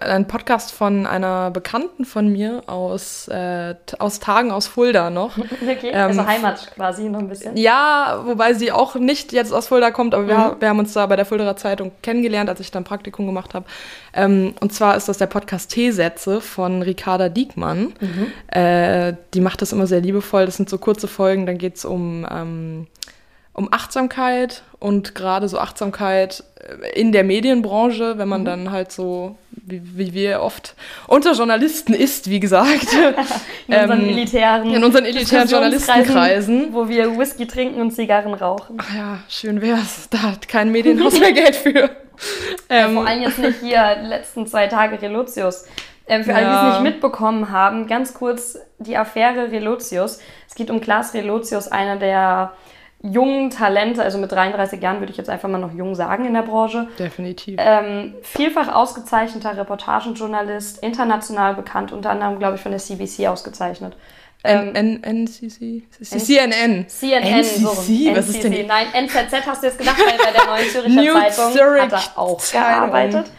ein 0.00 0.26
Podcast 0.26 0.72
von 0.72 1.06
einer 1.06 1.50
Bekannten 1.50 2.04
von 2.04 2.28
mir 2.28 2.62
aus, 2.66 3.28
äh, 3.28 3.74
aus 3.98 4.18
Tagen 4.18 4.50
aus 4.50 4.66
Fulda 4.66 5.10
noch. 5.10 5.36
Okay, 5.64 5.90
ähm, 5.92 6.08
also 6.08 6.26
Heimat 6.26 6.72
quasi 6.74 7.08
noch 7.08 7.20
ein 7.20 7.28
bisschen. 7.28 7.56
Ja, 7.56 8.22
wobei 8.26 8.52
sie 8.54 8.70
auch 8.70 8.96
nicht 8.96 9.32
jetzt 9.32 9.52
aus 9.52 9.68
Fulda 9.68 9.90
kommt, 9.90 10.14
aber 10.14 10.24
mhm. 10.24 10.28
wir, 10.28 10.56
wir, 10.60 10.68
haben 10.68 10.78
uns 10.78 10.92
da 10.92 11.06
bei 11.06 11.16
der 11.16 11.24
Fuldaer 11.24 11.56
Zeitung 11.56 11.90
kennengelernt, 12.02 12.50
als 12.50 12.60
ich 12.60 12.70
dann 12.70 12.84
Praktikum 12.84 13.26
gemacht 13.26 13.54
habe. 13.54 13.64
Ähm, 14.12 14.54
und 14.60 14.72
zwar 14.72 14.96
ist 14.96 15.08
das 15.08 15.18
der 15.18 15.26
Podcast 15.26 15.70
T-Sätze 15.70 16.40
von 16.40 16.82
Ricarda 16.82 17.28
Diekmann. 17.28 17.94
Mhm. 18.00 18.32
Äh, 18.48 19.14
die 19.32 19.40
macht 19.40 19.62
das 19.62 19.72
immer 19.72 19.86
sehr 19.86 20.00
liebevoll. 20.00 20.44
Das 20.46 20.56
sind 20.56 20.68
so 20.68 20.78
kurze 20.78 21.08
Folgen, 21.08 21.46
dann 21.46 21.58
geht 21.58 21.76
es 21.76 21.84
um... 21.84 22.26
Ähm, 22.30 22.86
um 23.54 23.72
Achtsamkeit 23.72 24.62
und 24.80 25.14
gerade 25.14 25.48
so 25.48 25.58
Achtsamkeit 25.58 26.42
äh, 26.58 27.00
in 27.00 27.12
der 27.12 27.24
Medienbranche, 27.24 28.18
wenn 28.18 28.28
man 28.28 28.42
mhm. 28.42 28.46
dann 28.46 28.70
halt 28.72 28.92
so, 28.92 29.36
wie, 29.50 29.80
wie, 29.96 30.12
wir 30.12 30.42
oft 30.42 30.74
unter 31.06 31.32
Journalisten 31.32 31.94
ist, 31.94 32.28
wie 32.28 32.40
gesagt. 32.40 32.88
in 33.68 33.74
unseren 33.74 34.00
ähm, 34.02 34.08
elitären, 34.08 34.74
in 34.74 34.84
unseren 34.84 35.04
elitären 35.04 35.48
Journalistenkreisen. 35.48 36.74
Wo 36.74 36.88
wir 36.88 37.16
Whisky 37.16 37.46
trinken 37.46 37.80
und 37.80 37.92
Zigarren 37.92 38.34
rauchen. 38.34 38.76
Ach 38.78 38.94
ja, 38.94 39.18
schön 39.28 39.62
wär's. 39.62 40.08
Da 40.10 40.22
hat 40.22 40.48
kein 40.48 40.72
Medienhaus 40.72 41.18
mehr 41.18 41.32
Geld 41.32 41.56
für. 41.56 41.90
Ähm, 42.68 42.94
vor 42.94 43.06
allem 43.06 43.22
jetzt 43.22 43.38
nicht 43.38 43.60
hier 43.60 43.96
letzten 44.02 44.46
zwei 44.46 44.66
Tage 44.66 45.00
Relotius. 45.00 45.64
Ähm, 46.06 46.24
für 46.24 46.32
ja. 46.32 46.36
alle, 46.36 46.46
die 46.46 46.68
es 46.68 46.82
nicht 46.82 46.92
mitbekommen 46.92 47.50
haben, 47.50 47.86
ganz 47.86 48.12
kurz 48.12 48.58
die 48.78 48.96
Affäre 48.96 49.50
Relotius. 49.50 50.18
Es 50.48 50.54
geht 50.54 50.70
um 50.70 50.80
Klaas 50.80 51.14
Relotius, 51.14 51.68
einer 51.68 51.96
der 51.96 52.52
jungen 53.04 53.50
Talente, 53.50 54.02
also 54.02 54.18
mit 54.18 54.32
33 54.32 54.80
Jahren 54.80 55.00
würde 55.00 55.12
ich 55.12 55.18
jetzt 55.18 55.28
einfach 55.28 55.48
mal 55.48 55.58
noch 55.58 55.74
jung 55.74 55.94
sagen 55.94 56.24
in 56.24 56.32
der 56.34 56.42
Branche. 56.42 56.88
Definitiv. 56.98 57.56
Ähm, 57.60 58.14
vielfach 58.22 58.74
ausgezeichneter 58.74 59.56
Reportagenjournalist, 59.56 60.82
international 60.82 61.54
bekannt, 61.54 61.92
unter 61.92 62.10
anderem, 62.10 62.38
glaube 62.38 62.56
ich, 62.56 62.62
von 62.62 62.72
der 62.72 62.80
CBC 62.80 63.26
ausgezeichnet. 63.28 63.94
Ähm, 64.42 65.00
NCC? 65.02 65.84
CNN. 66.02 66.86
CNN, 66.88 67.40
NCC, 67.40 68.14
was 68.14 68.28
ist 68.28 68.44
denn? 68.44 68.66
Nein, 68.66 68.86
NZZ 68.92 69.46
hast 69.46 69.62
du 69.62 69.66
jetzt 69.68 69.78
gedacht, 69.78 69.98
weil 69.98 70.18
bei 70.18 70.32
der 70.32 70.46
Neuen 70.46 70.68
Züricher 70.70 71.02
New 71.02 71.30
Zeitung 71.30 71.80
hat 71.80 71.92
er 71.92 72.18
auch 72.18 72.52
gearbeitet. 72.52 73.30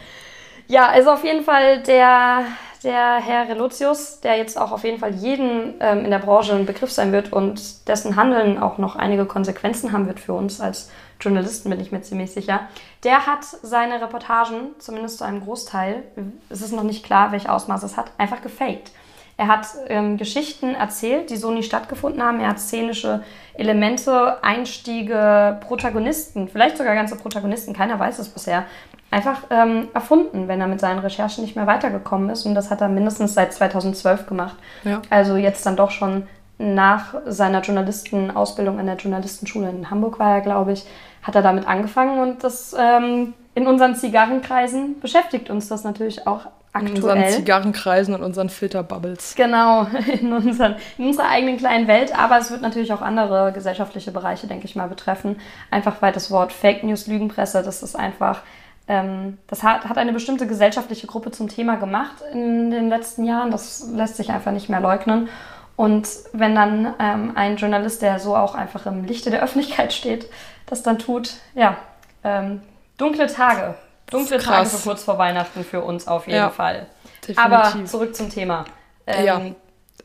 Ja, 0.68 0.88
also 0.88 1.12
auf 1.12 1.24
jeden 1.24 1.44
Fall 1.44 1.80
der 1.82 2.44
der 2.86 3.16
Herr 3.16 3.48
Relotius, 3.48 4.20
der 4.20 4.36
jetzt 4.36 4.56
auch 4.56 4.70
auf 4.70 4.84
jeden 4.84 4.98
Fall 4.98 5.12
jeden 5.12 5.74
ähm, 5.80 6.04
in 6.04 6.10
der 6.10 6.20
Branche 6.20 6.54
ein 6.54 6.66
Begriff 6.66 6.92
sein 6.92 7.10
wird 7.10 7.32
und 7.32 7.88
dessen 7.88 8.14
Handeln 8.14 8.58
auch 8.58 8.78
noch 8.78 8.94
einige 8.94 9.26
Konsequenzen 9.26 9.90
haben 9.92 10.06
wird 10.06 10.20
für 10.20 10.32
uns 10.32 10.60
als 10.60 10.90
Journalisten, 11.20 11.68
bin 11.68 11.80
ich 11.80 11.90
mir 11.90 12.02
ziemlich 12.02 12.30
sicher. 12.30 12.60
Der 13.02 13.26
hat 13.26 13.44
seine 13.44 14.00
Reportagen, 14.00 14.68
zumindest 14.78 15.18
zu 15.18 15.24
einem 15.24 15.42
Großteil, 15.42 16.04
es 16.48 16.62
ist 16.62 16.72
noch 16.72 16.84
nicht 16.84 17.04
klar, 17.04 17.32
welche 17.32 17.50
Ausmaße 17.50 17.86
es 17.86 17.96
hat, 17.96 18.12
einfach 18.18 18.40
gefaked. 18.40 18.92
Er 19.36 19.48
hat 19.48 19.66
ähm, 19.88 20.16
Geschichten 20.16 20.74
erzählt, 20.74 21.28
die 21.28 21.36
so 21.36 21.50
nie 21.50 21.62
stattgefunden 21.62 22.22
haben. 22.22 22.40
Er 22.40 22.50
hat 22.50 22.60
szenische 22.60 23.22
Elemente, 23.52 24.42
Einstiege, 24.42 25.60
Protagonisten, 25.66 26.48
vielleicht 26.48 26.78
sogar 26.78 26.94
ganze 26.94 27.16
Protagonisten, 27.16 27.74
keiner 27.74 27.98
weiß 27.98 28.18
es 28.18 28.28
bisher, 28.28 28.64
einfach 29.10 29.42
ähm, 29.50 29.88
erfunden, 29.94 30.48
wenn 30.48 30.60
er 30.60 30.66
mit 30.66 30.80
seinen 30.80 30.98
Recherchen 30.98 31.44
nicht 31.44 31.56
mehr 31.56 31.66
weitergekommen 31.66 32.30
ist. 32.30 32.44
Und 32.44 32.54
das 32.54 32.70
hat 32.70 32.80
er 32.80 32.88
mindestens 32.88 33.34
seit 33.34 33.52
2012 33.52 34.26
gemacht. 34.26 34.56
Ja. 34.84 35.02
Also 35.10 35.36
jetzt 35.36 35.64
dann 35.64 35.76
doch 35.76 35.90
schon 35.90 36.26
nach 36.58 37.14
seiner 37.26 37.60
Journalistenausbildung 37.60 38.78
an 38.78 38.86
der 38.86 38.96
Journalistenschule 38.96 39.68
in 39.68 39.90
Hamburg 39.90 40.18
war 40.18 40.36
er, 40.36 40.40
glaube 40.40 40.72
ich, 40.72 40.86
hat 41.22 41.34
er 41.34 41.42
damit 41.42 41.66
angefangen 41.66 42.18
und 42.20 42.44
das 42.44 42.74
ähm, 42.78 43.34
in 43.54 43.66
unseren 43.66 43.94
Zigarrenkreisen 43.94 45.00
beschäftigt 45.00 45.50
uns 45.50 45.68
das 45.68 45.84
natürlich 45.84 46.26
auch 46.26 46.46
aktuell. 46.72 46.96
In 46.96 47.02
unseren 47.02 47.28
Zigarrenkreisen 47.28 48.14
und 48.14 48.22
unseren 48.22 48.48
Filterbubbles. 48.48 49.34
Genau, 49.34 49.86
in, 50.20 50.32
unseren, 50.32 50.76
in 50.98 51.06
unserer 51.06 51.28
eigenen 51.28 51.56
kleinen 51.56 51.88
Welt, 51.88 52.16
aber 52.16 52.38
es 52.38 52.50
wird 52.50 52.62
natürlich 52.62 52.92
auch 52.92 53.02
andere 53.02 53.52
gesellschaftliche 53.52 54.12
Bereiche, 54.12 54.46
denke 54.46 54.66
ich 54.66 54.76
mal, 54.76 54.88
betreffen. 54.88 55.36
Einfach 55.70 56.00
weil 56.00 56.12
das 56.12 56.30
Wort 56.30 56.52
Fake 56.52 56.84
News, 56.84 57.06
Lügenpresse, 57.06 57.62
das 57.62 57.82
ist 57.82 57.96
einfach 57.96 58.42
das 58.88 59.62
hat, 59.64 59.88
hat 59.88 59.98
eine 59.98 60.12
bestimmte 60.12 60.46
gesellschaftliche 60.46 61.08
Gruppe 61.08 61.32
zum 61.32 61.48
Thema 61.48 61.76
gemacht 61.76 62.22
in 62.32 62.70
den 62.70 62.88
letzten 62.88 63.24
Jahren. 63.24 63.50
Das 63.50 63.88
lässt 63.92 64.16
sich 64.16 64.30
einfach 64.30 64.52
nicht 64.52 64.68
mehr 64.68 64.80
leugnen. 64.80 65.28
Und 65.74 66.08
wenn 66.32 66.54
dann 66.54 66.94
ähm, 66.98 67.32
ein 67.34 67.56
Journalist, 67.56 68.00
der 68.00 68.18
so 68.18 68.36
auch 68.36 68.54
einfach 68.54 68.86
im 68.86 69.04
Lichte 69.04 69.30
der 69.30 69.42
Öffentlichkeit 69.42 69.92
steht, 69.92 70.30
das 70.66 70.82
dann 70.82 70.98
tut, 70.98 71.34
ja, 71.54 71.76
ähm, 72.24 72.62
dunkle 72.96 73.26
Tage. 73.26 73.74
Dunkle 74.10 74.38
Tage 74.38 74.68
für 74.68 74.82
kurz 74.88 75.02
vor 75.02 75.18
Weihnachten 75.18 75.64
für 75.64 75.82
uns 75.82 76.06
auf 76.06 76.26
jeden 76.26 76.38
ja, 76.38 76.50
Fall. 76.50 76.86
Definitiv. 77.26 77.44
Aber 77.44 77.84
zurück 77.86 78.14
zum 78.14 78.30
Thema. 78.30 78.64
Ähm, 79.06 79.24
ja. 79.24 79.40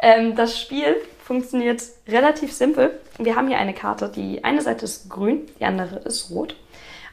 Ähm, 0.00 0.36
das 0.36 0.60
Spiel 0.60 0.94
funktioniert 1.24 1.82
relativ 2.06 2.52
simpel. 2.52 2.98
Wir 3.18 3.34
haben 3.34 3.48
hier 3.48 3.58
eine 3.58 3.72
Karte, 3.72 4.08
die 4.08 4.44
eine 4.44 4.60
Seite 4.60 4.84
ist 4.84 5.08
grün, 5.08 5.46
die 5.58 5.64
andere 5.64 5.96
ist 6.00 6.30
rot. 6.30 6.54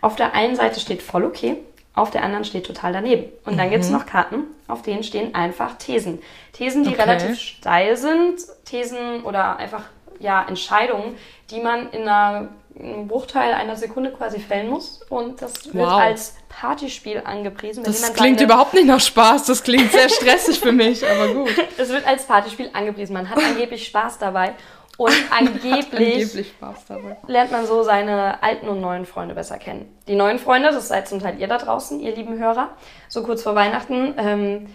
Auf 0.02 0.16
der 0.16 0.34
einen 0.34 0.56
Seite 0.56 0.80
steht 0.80 1.02
voll 1.02 1.24
okay, 1.24 1.58
auf 1.94 2.12
der 2.12 2.24
anderen 2.24 2.44
steht 2.44 2.66
total 2.66 2.92
daneben. 2.94 3.32
Und 3.46 3.58
dann 3.58 3.70
gibt 3.70 3.84
es 3.84 3.90
noch 3.90 4.06
Karten, 4.06 4.44
auf 4.68 4.82
denen 4.82 5.04
stehen 5.04 5.34
einfach 5.34 5.78
Thesen. 5.78 6.20
Thesen, 6.54 6.84
die 6.84 6.90
Okay. 6.92 7.02
relativ 7.02 7.40
steil 7.40 7.96
sind, 7.96 8.40
Thesen 8.66 9.24
oder 9.24 9.58
einfach 9.58 9.84
ja, 10.20 10.46
Entscheidungen, 10.48 11.16
die 11.50 11.62
man 11.62 11.90
in 11.92 12.02
einer, 12.02 12.50
einem 12.80 13.08
Bruchteil 13.08 13.54
einer 13.54 13.76
Sekunde 13.76 14.12
quasi 14.12 14.40
fällen 14.40 14.70
muss. 14.70 15.02
Und 15.10 15.42
das 15.42 15.66
wird 15.66 15.76
Wow. 15.86 15.94
als 16.00 16.36
Partyspiel 16.50 17.22
angepriesen. 17.26 17.84
Das 17.84 18.14
klingt 18.14 18.40
seine- 18.40 18.52
überhaupt 18.52 18.74
nicht 18.74 18.86
nach 18.88 19.00
Spaß, 19.00 19.46
das 19.46 19.64
klingt 19.64 19.92
sehr 19.92 20.10
stressig 20.10 20.60
für 20.60 20.72
mich, 20.72 21.04
aber 21.10 21.34
gut. 21.34 21.50
Es 21.78 21.90
wird 21.90 22.06
als 22.08 22.26
Partyspiel 22.26 22.70
angepriesen. 22.74 23.14
Man 23.14 23.30
hat 23.30 23.38
angeblich 23.38 23.86
Spaß 23.88 24.18
dabei. 24.20 24.54
Und 24.98 25.14
angeblich, 25.32 25.86
Angeblich 25.94 26.50
Spaß 26.50 26.86
dabei. 26.88 27.18
lernt 27.26 27.52
man 27.52 27.66
so 27.66 27.82
seine 27.82 28.44
alten 28.44 28.68
und 28.68 28.82
neuen 28.82 29.06
Freunde 29.06 29.34
besser 29.34 29.58
kennen. 29.58 29.98
Die 30.08 30.16
neuen 30.16 30.38
Freunde, 30.38 30.70
das 30.72 30.90
seid 30.90 31.08
zum 31.08 31.20
Teil 31.20 31.40
ihr 31.40 31.48
da 31.48 31.58
draußen, 31.58 32.00
ihr 32.02 32.14
lieben 32.16 32.38
Hörer. 32.38 32.70
So 33.08 33.24
kurz 33.24 33.42
vor 33.42 33.56
Weihnachten 33.56 34.14
ähm, 34.18 34.68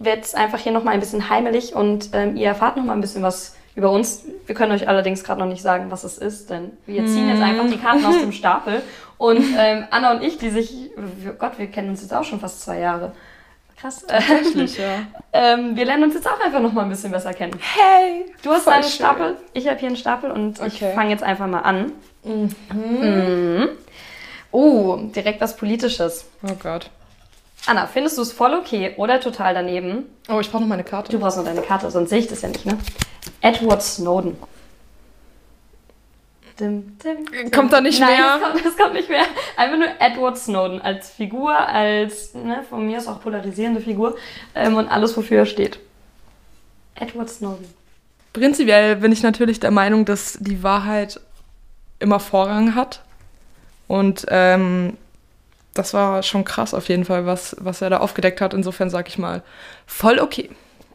wird 0.00 0.24
es 0.24 0.34
einfach 0.34 0.58
hier 0.58 0.72
nochmal 0.72 0.94
ein 0.94 1.00
bisschen 1.00 1.28
heimelig 1.28 1.74
und 1.74 2.08
ähm, 2.14 2.36
ihr 2.36 2.48
erfahrt 2.48 2.78
nochmal 2.78 2.96
ein 2.96 3.00
bisschen 3.02 3.22
was 3.22 3.54
über 3.74 3.90
uns. 3.90 4.24
Wir 4.46 4.54
können 4.54 4.72
euch 4.72 4.88
allerdings 4.88 5.22
gerade 5.24 5.40
noch 5.40 5.46
nicht 5.48 5.62
sagen, 5.62 5.90
was 5.90 6.04
es 6.04 6.18
ist, 6.18 6.50
denn 6.50 6.72
wir 6.86 7.06
ziehen 7.06 7.28
jetzt 7.28 7.42
einfach 7.42 7.66
die 7.68 7.78
Karten 7.78 8.04
aus 8.04 8.18
dem 8.20 8.32
Stapel. 8.40 8.82
Und 9.18 9.44
ähm, 9.58 9.84
Anna 9.90 10.12
und 10.12 10.22
ich, 10.22 10.38
die 10.38 10.50
sich, 10.50 10.90
oh 10.96 11.32
Gott, 11.38 11.58
wir 11.58 11.66
kennen 11.68 11.90
uns 11.90 12.00
jetzt 12.02 12.12
auch 12.14 12.24
schon 12.24 12.40
fast 12.40 12.62
zwei 12.62 12.78
Jahre. 12.80 13.12
Krass. 13.80 14.04
Tatsächlich, 14.06 14.76
ja. 14.76 15.06
Ähm, 15.32 15.74
wir 15.74 15.86
lernen 15.86 16.04
uns 16.04 16.14
jetzt 16.14 16.28
auch 16.28 16.38
einfach 16.38 16.60
noch 16.60 16.72
mal 16.74 16.82
ein 16.82 16.90
bisschen 16.90 17.12
besser 17.12 17.32
kennen. 17.32 17.58
Hey! 17.58 18.26
Du 18.42 18.50
hast 18.50 18.68
einen 18.68 18.82
schön. 18.82 18.92
Stapel, 18.92 19.36
ich 19.54 19.66
habe 19.68 19.78
hier 19.78 19.88
einen 19.88 19.96
Stapel 19.96 20.30
und 20.30 20.58
ich 20.66 20.82
Okay. 20.82 20.92
fange 20.94 21.10
jetzt 21.10 21.22
einfach 21.22 21.46
mal 21.46 21.60
an. 21.60 21.92
Mhm. 22.22 23.68
Oh, 24.52 24.96
direkt 25.14 25.40
was 25.40 25.56
Politisches. 25.56 26.26
Oh 26.42 26.54
Gott. 26.62 26.90
Anna, 27.66 27.86
findest 27.86 28.18
du 28.18 28.22
es 28.22 28.32
voll 28.32 28.54
okay 28.54 28.94
oder 28.96 29.20
total 29.20 29.54
daneben? 29.54 30.04
Oh, 30.28 30.40
ich 30.40 30.50
brauche 30.50 30.62
noch 30.62 30.68
meine 30.68 30.84
Karte. 30.84 31.12
Du 31.12 31.18
brauchst 31.18 31.36
noch 31.36 31.44
deine 31.44 31.62
Karte, 31.62 31.90
sonst 31.90 32.10
sehe 32.10 32.18
ich 32.18 32.26
das 32.26 32.42
ja 32.42 32.48
nicht, 32.48 32.66
ne? 32.66 32.78
Edward 33.42 33.82
Snowden. 33.82 34.36
Dim, 36.58 36.98
dim, 36.98 37.24
dim. 37.26 37.50
Kommt 37.50 37.72
da 37.72 37.80
nicht 37.80 38.00
Nein, 38.00 38.16
mehr? 38.16 38.38
Das 38.38 38.50
kommt, 38.50 38.64
das 38.66 38.76
kommt 38.76 38.92
nicht 38.94 39.08
mehr. 39.08 39.24
Einfach 39.56 39.78
nur 39.78 39.88
Edward 39.98 40.38
Snowden 40.38 40.80
als 40.80 41.10
Figur, 41.10 41.56
als 41.56 42.34
ne, 42.34 42.64
von 42.68 42.86
mir 42.86 42.98
ist 42.98 43.08
auch 43.08 43.22
polarisierende 43.22 43.80
Figur 43.80 44.16
ähm, 44.54 44.76
und 44.76 44.88
alles, 44.88 45.16
wofür 45.16 45.38
er 45.38 45.46
steht. 45.46 45.78
Edward 46.94 47.30
Snowden. 47.30 47.66
Prinzipiell 48.32 48.96
bin 48.96 49.10
ich 49.10 49.22
natürlich 49.22 49.58
der 49.58 49.70
Meinung, 49.70 50.04
dass 50.04 50.38
die 50.40 50.62
Wahrheit 50.62 51.20
immer 51.98 52.20
Vorrang 52.20 52.74
hat. 52.74 53.02
Und 53.88 54.26
ähm, 54.28 54.96
das 55.74 55.94
war 55.94 56.22
schon 56.22 56.44
krass 56.44 56.74
auf 56.74 56.88
jeden 56.88 57.04
Fall, 57.04 57.26
was, 57.26 57.56
was 57.60 57.80
er 57.82 57.90
da 57.90 57.98
aufgedeckt 57.98 58.40
hat. 58.40 58.54
Insofern 58.54 58.90
sage 58.90 59.08
ich 59.08 59.18
mal, 59.18 59.42
voll 59.86 60.18
okay. 60.18 60.50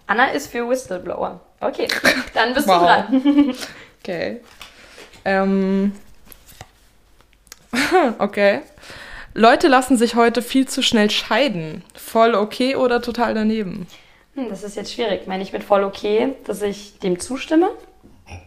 Anna 0.08 0.28
ist 0.28 0.52
für 0.52 0.68
Whistleblower. 0.70 1.40
Okay, 1.62 1.88
dann 2.34 2.54
bist 2.54 2.68
Wow. 2.68 2.80
du 2.80 2.86
dran. 2.86 3.56
Okay. 4.04 4.40
Ähm. 5.26 5.94
okay. 8.20 8.62
Leute 9.34 9.68
lassen 9.68 9.98
sich 9.98 10.14
heute 10.14 10.44
viel 10.44 10.68
zu 10.68 10.84
schnell 10.84 11.10
scheiden. 11.10 11.84
Voll 11.96 12.36
okay 12.36 12.76
oder 12.76 13.02
total 13.02 13.34
daneben? 13.34 13.88
Hm, 14.36 14.50
das 14.50 14.64
ist 14.64 14.76
jetzt 14.76 14.94
schwierig. 14.94 15.26
Meine 15.26 15.42
ich 15.42 15.54
mit 15.54 15.64
voll 15.64 15.84
okay, 15.84 16.36
dass 16.46 16.62
ich 16.62 17.00
dem 17.00 17.20
zustimme? 17.20 17.72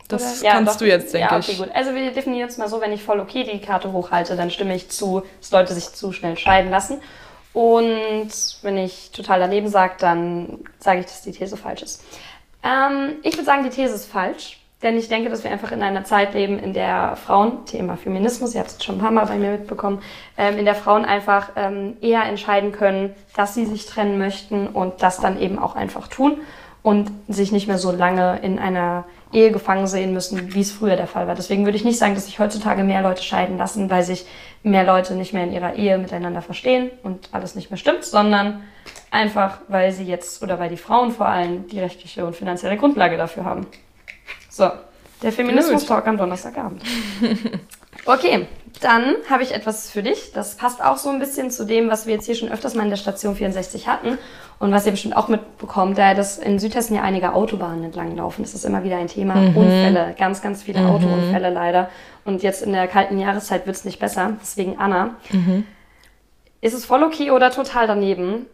Das 0.08 0.40
Oder? 0.40 0.48
Ja, 0.48 0.52
kannst 0.54 0.74
doch. 0.74 0.78
du 0.78 0.88
jetzt, 0.88 1.12
denke 1.14 1.28
ja, 1.30 1.36
okay, 1.36 1.52
ich. 1.52 1.58
gut. 1.58 1.70
Also 1.74 1.94
wir 1.94 2.10
definieren 2.12 2.48
es 2.48 2.58
mal 2.58 2.68
so, 2.68 2.80
wenn 2.80 2.92
ich 2.92 3.02
voll 3.02 3.20
okay 3.20 3.44
die 3.44 3.60
Karte 3.60 3.92
hochhalte, 3.92 4.36
dann 4.36 4.50
stimme 4.50 4.74
ich 4.74 4.90
zu, 4.90 5.22
dass 5.40 5.50
Leute 5.50 5.74
sich 5.74 5.92
zu 5.92 6.12
schnell 6.12 6.36
scheiden 6.36 6.70
lassen. 6.70 7.00
Und 7.52 8.30
wenn 8.62 8.76
ich 8.76 9.10
total 9.12 9.40
daneben 9.40 9.68
sage, 9.68 9.94
dann 9.98 10.60
sage 10.78 11.00
ich, 11.00 11.06
dass 11.06 11.22
die 11.22 11.32
These 11.32 11.56
falsch 11.56 11.82
ist. 11.82 12.04
Ähm, 12.62 13.16
ich 13.22 13.34
würde 13.34 13.44
sagen, 13.44 13.64
die 13.64 13.70
These 13.70 13.94
ist 13.94 14.06
falsch. 14.06 14.58
Denn 14.82 14.96
ich 14.96 15.08
denke, 15.08 15.28
dass 15.28 15.42
wir 15.42 15.50
einfach 15.50 15.72
in 15.72 15.82
einer 15.82 16.04
Zeit 16.04 16.34
leben, 16.34 16.56
in 16.60 16.72
der 16.72 17.16
Frauen, 17.16 17.64
Thema 17.66 17.96
Feminismus, 17.96 18.54
ihr 18.54 18.60
habt 18.60 18.70
es 18.70 18.84
schon 18.84 18.96
ein 18.96 19.00
paar 19.00 19.10
Mal 19.10 19.26
bei 19.26 19.36
mir 19.36 19.50
mitbekommen, 19.50 20.00
ähm, 20.36 20.56
in 20.56 20.64
der 20.64 20.76
Frauen 20.76 21.04
einfach 21.04 21.50
ähm, 21.56 21.96
eher 22.00 22.22
entscheiden 22.22 22.70
können, 22.70 23.12
dass 23.34 23.54
sie 23.54 23.66
sich 23.66 23.86
trennen 23.86 24.18
möchten 24.18 24.68
und 24.68 25.02
das 25.02 25.18
dann 25.18 25.40
eben 25.40 25.58
auch 25.58 25.74
einfach 25.74 26.06
tun 26.06 26.42
und 26.84 27.10
sich 27.26 27.50
nicht 27.50 27.66
mehr 27.66 27.78
so 27.78 27.90
lange 27.90 28.38
in 28.42 28.60
einer 28.60 29.04
Ehe 29.32 29.52
gefangen 29.52 29.86
sehen 29.86 30.12
müssen, 30.12 30.54
wie 30.54 30.60
es 30.60 30.72
früher 30.72 30.96
der 30.96 31.06
Fall 31.06 31.26
war. 31.26 31.34
Deswegen 31.34 31.64
würde 31.64 31.76
ich 31.76 31.84
nicht 31.84 31.98
sagen, 31.98 32.14
dass 32.14 32.26
sich 32.26 32.38
heutzutage 32.38 32.82
mehr 32.82 33.02
Leute 33.02 33.22
scheiden 33.22 33.58
lassen, 33.58 33.90
weil 33.90 34.02
sich 34.02 34.26
mehr 34.62 34.84
Leute 34.84 35.14
nicht 35.14 35.32
mehr 35.32 35.44
in 35.44 35.52
ihrer 35.52 35.74
Ehe 35.74 35.98
miteinander 35.98 36.42
verstehen 36.42 36.90
und 37.02 37.28
alles 37.32 37.54
nicht 37.54 37.70
mehr 37.70 37.78
stimmt, 37.78 38.04
sondern 38.04 38.62
einfach, 39.10 39.58
weil 39.68 39.92
sie 39.92 40.04
jetzt 40.04 40.42
oder 40.42 40.58
weil 40.58 40.70
die 40.70 40.76
Frauen 40.76 41.12
vor 41.12 41.28
allem 41.28 41.68
die 41.68 41.80
rechtliche 41.80 42.24
und 42.24 42.36
finanzielle 42.36 42.76
Grundlage 42.76 43.16
dafür 43.16 43.44
haben. 43.44 43.66
So, 44.48 44.70
der 45.22 45.32
Feminismus-Talk 45.32 46.06
am 46.06 46.16
Donnerstagabend. 46.16 46.82
Okay, 48.04 48.46
dann 48.80 49.16
habe 49.28 49.42
ich 49.42 49.54
etwas 49.54 49.90
für 49.90 50.02
dich. 50.02 50.32
Das 50.32 50.56
passt 50.56 50.82
auch 50.82 50.96
so 50.96 51.08
ein 51.10 51.18
bisschen 51.18 51.50
zu 51.50 51.64
dem, 51.64 51.90
was 51.90 52.06
wir 52.06 52.14
jetzt 52.14 52.26
hier 52.26 52.34
schon 52.34 52.50
öfters 52.50 52.74
mal 52.74 52.82
in 52.84 52.90
der 52.90 52.96
Station 52.96 53.34
64 53.36 53.88
hatten 53.88 54.18
und 54.58 54.72
was 54.72 54.86
ihr 54.86 54.92
bestimmt 54.92 55.16
auch 55.16 55.28
mitbekommt, 55.28 55.98
da 55.98 56.14
das 56.14 56.38
in 56.38 56.58
Südhessen 56.58 56.96
ja 56.96 57.02
einige 57.02 57.32
Autobahnen 57.32 57.84
entlang 57.84 58.16
laufen. 58.16 58.42
Das 58.42 58.54
ist 58.54 58.64
immer 58.64 58.84
wieder 58.84 58.96
ein 58.98 59.08
Thema. 59.08 59.34
Unfälle, 59.34 60.14
ganz, 60.18 60.42
ganz 60.42 60.62
viele 60.62 60.80
Autounfälle 60.88 61.50
leider. 61.50 61.90
Und 62.24 62.42
jetzt 62.42 62.62
in 62.62 62.72
der 62.72 62.88
kalten 62.88 63.18
Jahreszeit 63.18 63.66
wird 63.66 63.76
es 63.76 63.84
nicht 63.84 64.00
besser. 64.00 64.32
Deswegen 64.40 64.78
Anna, 64.78 65.16
ist 66.60 66.74
es 66.74 66.84
voll 66.84 67.02
okay 67.02 67.30
oder 67.30 67.50
total 67.50 67.86
daneben, 67.86 68.46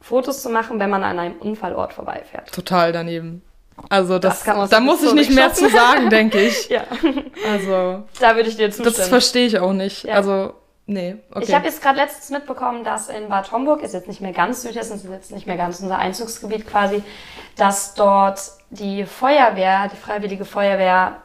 Fotos 0.00 0.42
zu 0.42 0.48
machen, 0.48 0.80
wenn 0.80 0.88
man 0.88 1.04
an 1.04 1.18
einem 1.18 1.36
Unfallort 1.36 1.92
vorbeifährt? 1.92 2.50
Total 2.52 2.92
daneben. 2.92 3.42
Also 3.88 4.18
das, 4.18 4.38
Das 4.38 4.44
kann 4.44 4.58
man 4.58 4.68
da 4.68 4.80
muss 4.80 5.02
ich 5.02 5.12
nicht 5.14 5.30
mehr 5.32 5.52
zu 5.52 5.68
sagen, 5.68 6.10
denke 6.10 6.40
ich. 6.40 6.68
Ja, 6.68 6.84
Also 7.50 8.04
da 8.20 8.36
würde 8.36 8.48
ich 8.48 8.56
dir 8.56 8.70
zustimmen. 8.70 8.94
das 8.96 9.08
verstehe 9.08 9.46
ich 9.46 9.58
auch 9.58 9.72
nicht. 9.72 10.04
Ja. 10.04 10.14
Also 10.14 10.52
nee, 10.86 11.16
okay. 11.30 11.44
Ich 11.48 11.54
habe 11.54 11.66
jetzt 11.66 11.82
gerade 11.82 11.98
letztens 11.98 12.30
mitbekommen, 12.30 12.84
dass 12.84 13.08
in 13.08 13.28
Bad 13.28 13.50
Homburg, 13.52 13.82
ist 13.82 13.94
jetzt 13.94 14.08
nicht 14.08 14.20
mehr 14.20 14.32
ganz 14.32 14.62
Südhessen, 14.62 14.96
ist 14.96 15.06
jetzt 15.08 15.32
nicht 15.32 15.46
mehr 15.46 15.56
ganz 15.56 15.80
unser 15.80 15.98
Einzugsgebiet 15.98 16.66
quasi, 16.66 17.02
dass 17.56 17.94
dort 17.94 18.40
die 18.70 19.04
Feuerwehr, 19.04 19.88
die 19.92 19.96
Freiwillige 19.96 20.44
Feuerwehr 20.44 21.16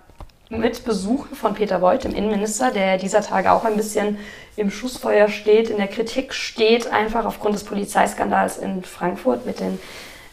mit 0.50 0.86
Besuchen 0.86 1.36
von 1.36 1.54
Peter 1.56 1.80
Beuth, 1.80 2.04
dem 2.04 2.14
Innenminister, 2.14 2.72
der 2.72 2.98
dieser 2.98 3.22
Tage 3.22 3.52
auch 3.52 3.66
ein 3.66 3.76
bisschen 3.76 4.18
im 4.56 4.72
Schussfeuer 4.72 5.28
steht, 5.28 5.70
in 5.70 5.78
der 5.78 5.88
Kritik 5.88 6.34
steht, 6.34 6.92
einfach 6.92 7.26
aufgrund 7.26 7.56
des 7.56 7.64
Polizeiskandals 7.64 8.58
in 8.58 8.84
Frankfurt 8.84 9.46
mit 9.46 9.60
den 9.60 9.80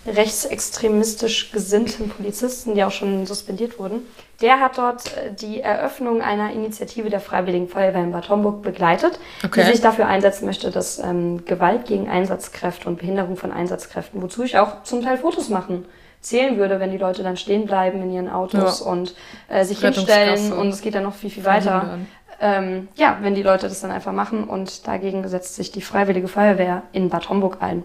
rechtsextremistisch 0.06 1.52
gesinnten 1.52 2.08
Polizisten, 2.08 2.74
die 2.74 2.84
auch 2.84 2.90
schon 2.90 3.26
suspendiert 3.26 3.78
wurden. 3.78 4.06
Der 4.40 4.60
hat 4.60 4.78
dort 4.78 5.16
äh, 5.16 5.32
die 5.32 5.60
Eröffnung 5.60 6.22
einer 6.22 6.52
Initiative 6.52 7.10
der 7.10 7.20
Freiwilligen 7.20 7.68
Feuerwehr 7.68 8.02
in 8.02 8.12
Bad 8.12 8.28
Homburg 8.28 8.62
begleitet, 8.62 9.18
Okay. 9.44 9.62
die 9.64 9.70
sich 9.72 9.80
dafür 9.80 10.06
einsetzen 10.06 10.46
möchte, 10.46 10.70
dass 10.70 10.98
ähm, 10.98 11.44
Gewalt 11.44 11.86
gegen 11.86 12.08
Einsatzkräfte 12.08 12.88
und 12.88 12.98
Behinderung 12.98 13.36
von 13.36 13.52
Einsatzkräften, 13.52 14.20
wozu 14.22 14.42
ich 14.42 14.58
auch 14.58 14.82
zum 14.82 15.02
Teil 15.02 15.18
Fotos 15.18 15.48
machen 15.48 15.84
zählen 16.20 16.56
würde, 16.56 16.78
wenn 16.78 16.92
die 16.92 16.98
Leute 16.98 17.22
dann 17.24 17.36
stehen 17.36 17.66
bleiben 17.66 18.00
in 18.02 18.12
ihren 18.12 18.28
Autos 18.30 18.80
Ja. 18.80 18.86
und 18.86 19.14
äh, 19.48 19.64
sich 19.64 19.80
hinstellen 19.80 20.52
und 20.52 20.68
es 20.68 20.80
geht 20.80 20.94
dann 20.94 21.02
noch 21.02 21.14
viel, 21.14 21.30
viel 21.30 21.44
weiter. 21.44 21.98
Ähm, 22.40 22.88
ja, 22.94 23.18
wenn 23.22 23.34
die 23.34 23.42
Leute 23.42 23.68
das 23.68 23.80
dann 23.80 23.90
einfach 23.90 24.12
machen 24.12 24.44
und 24.44 24.86
dagegen 24.86 25.26
setzt 25.28 25.54
sich 25.56 25.70
die 25.72 25.82
Freiwillige 25.82 26.28
Feuerwehr 26.28 26.82
in 26.92 27.08
Bad 27.08 27.28
Homburg 27.28 27.58
ein. 27.60 27.82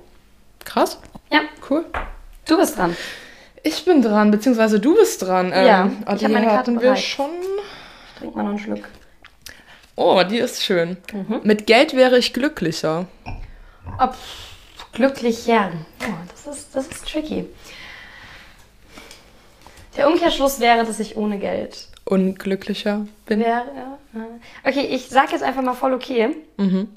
Krass. 0.66 1.00
Ja, 1.32 1.42
Cool. 1.70 1.86
du 2.48 2.58
bist 2.58 2.78
dran. 2.78 2.96
Ich 3.64 3.84
bin 3.84 4.02
dran, 4.02 4.32
beziehungsweise 4.32 4.80
du 4.80 4.96
bist 4.96 5.22
dran. 5.24 5.50
Ja, 5.50 5.86
ähm, 5.86 5.98
ich 6.10 6.20
die 6.20 6.26
hab 6.26 6.32
meine 6.32 6.46
Karte 6.46 6.58
hatten 6.60 6.82
wir 6.82 6.96
schon. 6.96 7.30
Trink 8.18 8.36
mal 8.36 8.44
noch 8.44 8.50
einen 8.52 8.60
Schluck. 8.60 8.88
Oh, 9.96 10.22
die 10.24 10.38
ist 10.38 10.64
schön. 10.64 10.98
Mhm. 11.12 11.42
Mit 11.44 11.66
Geld 11.68 11.96
wäre 11.96 12.18
ich 12.18 12.32
glücklicher. 12.34 13.08
Pff, 14.00 14.94
glücklicher. 14.94 15.72
Oh, 16.02 16.14
das 16.32 16.56
ist, 16.58 16.76
das 16.76 16.88
ist 16.88 17.08
tricky. 17.12 17.46
Der 19.98 20.08
Umkehrschluss 20.08 20.60
wäre, 20.60 20.86
dass 20.86 21.00
ich 21.00 21.18
ohne 21.18 21.40
Geld 21.40 21.88
Unglücklicher 22.06 23.06
bin. 23.26 23.40
wäre. 23.40 23.66
ja. 23.76 23.98
Okay, 24.64 24.86
ich 24.92 25.08
sag 25.10 25.32
jetzt 25.32 25.44
einfach 25.44 25.62
mal 25.64 25.74
voll 25.74 25.94
okay. 25.94 26.36
Mhm. 26.58 26.90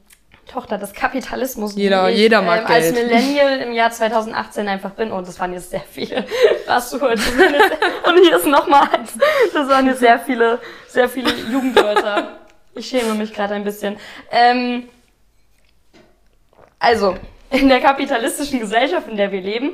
Tochter 0.50 0.78
des 0.78 0.92
Kapitalismus. 0.92 1.75
die 1.75 1.83
Jeder- 1.83 2.11
ich, 2.11 2.19
jeder 2.19 2.42
mag 2.42 2.69
als 2.69 2.92
Geld. 2.92 3.07
Millennial 3.09 3.59
im 3.61 3.73
Jahr 3.73 3.90
2018 3.90 4.66
einfach 4.69 4.90
bin. 4.90 5.12
Und 5.12 5.26
das 5.28 5.38
waren 5.38 5.52
jetzt 5.52 5.71
sehr 5.71 5.83
viele. 5.90 6.25
Du 6.66 7.00
heute. 7.00 7.21
jetzt- 7.21 8.07
Und 8.07 8.19
hier 8.23 8.37
ist 8.37 8.47
nochmal 8.47 8.88
eins. 8.92 9.12
Das 9.52 9.69
waren 9.69 9.87
jetzt 9.87 10.00
sehr 10.00 10.19
viele, 10.19 10.59
sehr 10.88 11.09
viele 11.09 11.33
Jugendwörter. 11.50 12.38
Ich 12.75 12.88
schäme 12.88 13.14
mich 13.14 13.33
gerade 13.33 13.54
ein 13.54 13.64
bisschen. 13.64 13.97
Ähm, 14.30 14.88
also, 16.78 17.16
in 17.50 17.69
der 17.69 17.80
kapitalistischen 17.80 18.61
Gesellschaft, 18.61 19.09
in 19.09 19.16
der 19.16 19.33
wir 19.33 19.40
leben, 19.40 19.73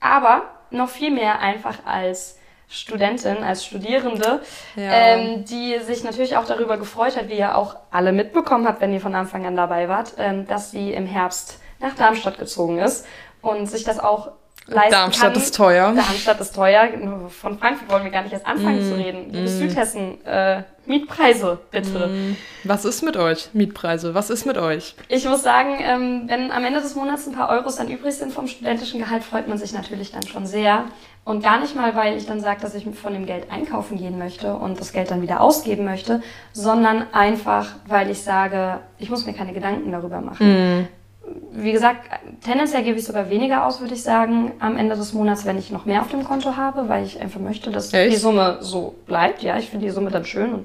aber 0.00 0.42
noch 0.70 0.88
viel 0.88 1.10
mehr 1.10 1.40
einfach 1.40 1.78
als 1.84 2.38
Studentin, 2.74 3.44
als 3.44 3.64
Studierende, 3.64 4.40
ja. 4.74 4.90
ähm, 4.90 5.44
die 5.44 5.78
sich 5.78 6.02
natürlich 6.02 6.36
auch 6.36 6.44
darüber 6.44 6.76
gefreut 6.76 7.16
hat, 7.16 7.28
wie 7.28 7.38
ihr 7.38 7.56
auch 7.56 7.76
alle 7.92 8.12
mitbekommen 8.12 8.66
habt, 8.66 8.80
wenn 8.80 8.92
ihr 8.92 9.00
von 9.00 9.14
Anfang 9.14 9.46
an 9.46 9.54
dabei 9.54 9.88
wart, 9.88 10.14
ähm, 10.18 10.44
dass 10.48 10.72
sie 10.72 10.92
im 10.92 11.06
Herbst 11.06 11.60
nach 11.78 11.94
Darmstadt 11.94 12.36
gezogen 12.38 12.80
ist 12.80 13.06
und 13.42 13.66
sich 13.66 13.84
das 13.84 14.00
auch 14.00 14.32
leisten 14.66 14.92
Darmstadt 14.92 15.34
kann. 15.34 15.42
ist 15.42 15.54
teuer. 15.54 15.92
Darmstadt 15.94 16.40
ist 16.40 16.54
teuer. 16.54 16.88
Von 17.28 17.58
Frankfurt 17.58 17.90
wollen 17.90 18.04
wir 18.04 18.10
gar 18.10 18.22
nicht 18.22 18.32
erst 18.32 18.46
anfangen 18.46 18.86
mm, 18.86 18.90
zu 18.90 18.96
reden. 18.96 19.24
Liebe 19.30 19.44
mm. 19.44 19.48
Südhessen, 19.48 20.24
äh, 20.24 20.62
Mietpreise, 20.86 21.58
bitte. 21.70 22.08
Mm. 22.08 22.36
Was 22.64 22.84
ist 22.84 23.02
mit 23.02 23.16
euch? 23.16 23.50
Mietpreise, 23.52 24.14
was 24.14 24.30
ist 24.30 24.46
mit 24.46 24.56
euch? 24.58 24.94
Ich 25.08 25.26
muss 25.26 25.42
sagen, 25.42 25.76
ähm, 25.80 26.24
wenn 26.26 26.50
am 26.50 26.64
Ende 26.64 26.80
des 26.80 26.94
Monats 26.94 27.26
ein 27.26 27.34
paar 27.34 27.50
Euros 27.50 27.76
dann 27.76 27.88
übrig 27.88 28.14
sind 28.14 28.32
vom 28.32 28.46
studentischen 28.46 29.00
Gehalt, 29.00 29.22
freut 29.22 29.48
man 29.48 29.58
sich 29.58 29.72
natürlich 29.72 30.12
dann 30.12 30.26
schon 30.26 30.46
sehr. 30.46 30.84
Und 31.24 31.42
gar 31.42 31.58
nicht 31.58 31.74
mal, 31.74 31.94
weil 31.94 32.18
ich 32.18 32.26
dann 32.26 32.40
sage, 32.40 32.60
dass 32.60 32.74
ich 32.74 32.84
von 32.84 33.14
dem 33.14 33.24
Geld 33.24 33.50
einkaufen 33.50 33.96
gehen 33.96 34.18
möchte 34.18 34.54
und 34.54 34.78
das 34.78 34.92
Geld 34.92 35.10
dann 35.10 35.22
wieder 35.22 35.40
ausgeben 35.40 35.84
möchte, 35.86 36.22
sondern 36.52 37.06
einfach, 37.12 37.76
weil 37.86 38.10
ich 38.10 38.22
sage, 38.22 38.80
ich 38.98 39.08
muss 39.08 39.24
mir 39.24 39.32
keine 39.32 39.54
Gedanken 39.54 39.90
darüber 39.90 40.20
machen. 40.20 40.86
Wie 41.52 41.72
gesagt, 41.72 42.08
tendenziell 42.44 42.82
gebe 42.82 42.98
ich 42.98 43.04
sogar 43.04 43.30
weniger 43.30 43.66
aus, 43.66 43.80
würde 43.80 43.94
ich 43.94 44.02
sagen, 44.02 44.52
am 44.58 44.76
Ende 44.76 44.96
des 44.96 45.12
Monats, 45.12 45.44
wenn 45.44 45.58
ich 45.58 45.70
noch 45.70 45.84
mehr 45.84 46.00
auf 46.00 46.10
dem 46.10 46.24
Konto 46.24 46.56
habe, 46.56 46.88
weil 46.88 47.04
ich 47.04 47.20
einfach 47.20 47.40
möchte, 47.40 47.70
dass 47.70 47.92
Echt? 47.92 48.12
die 48.12 48.16
Summe 48.16 48.58
so 48.60 48.94
bleibt. 49.06 49.42
Ja, 49.42 49.58
ich 49.58 49.70
finde 49.70 49.86
die 49.86 49.92
Summe 49.92 50.10
dann 50.10 50.24
schön. 50.24 50.52
Und 50.54 50.64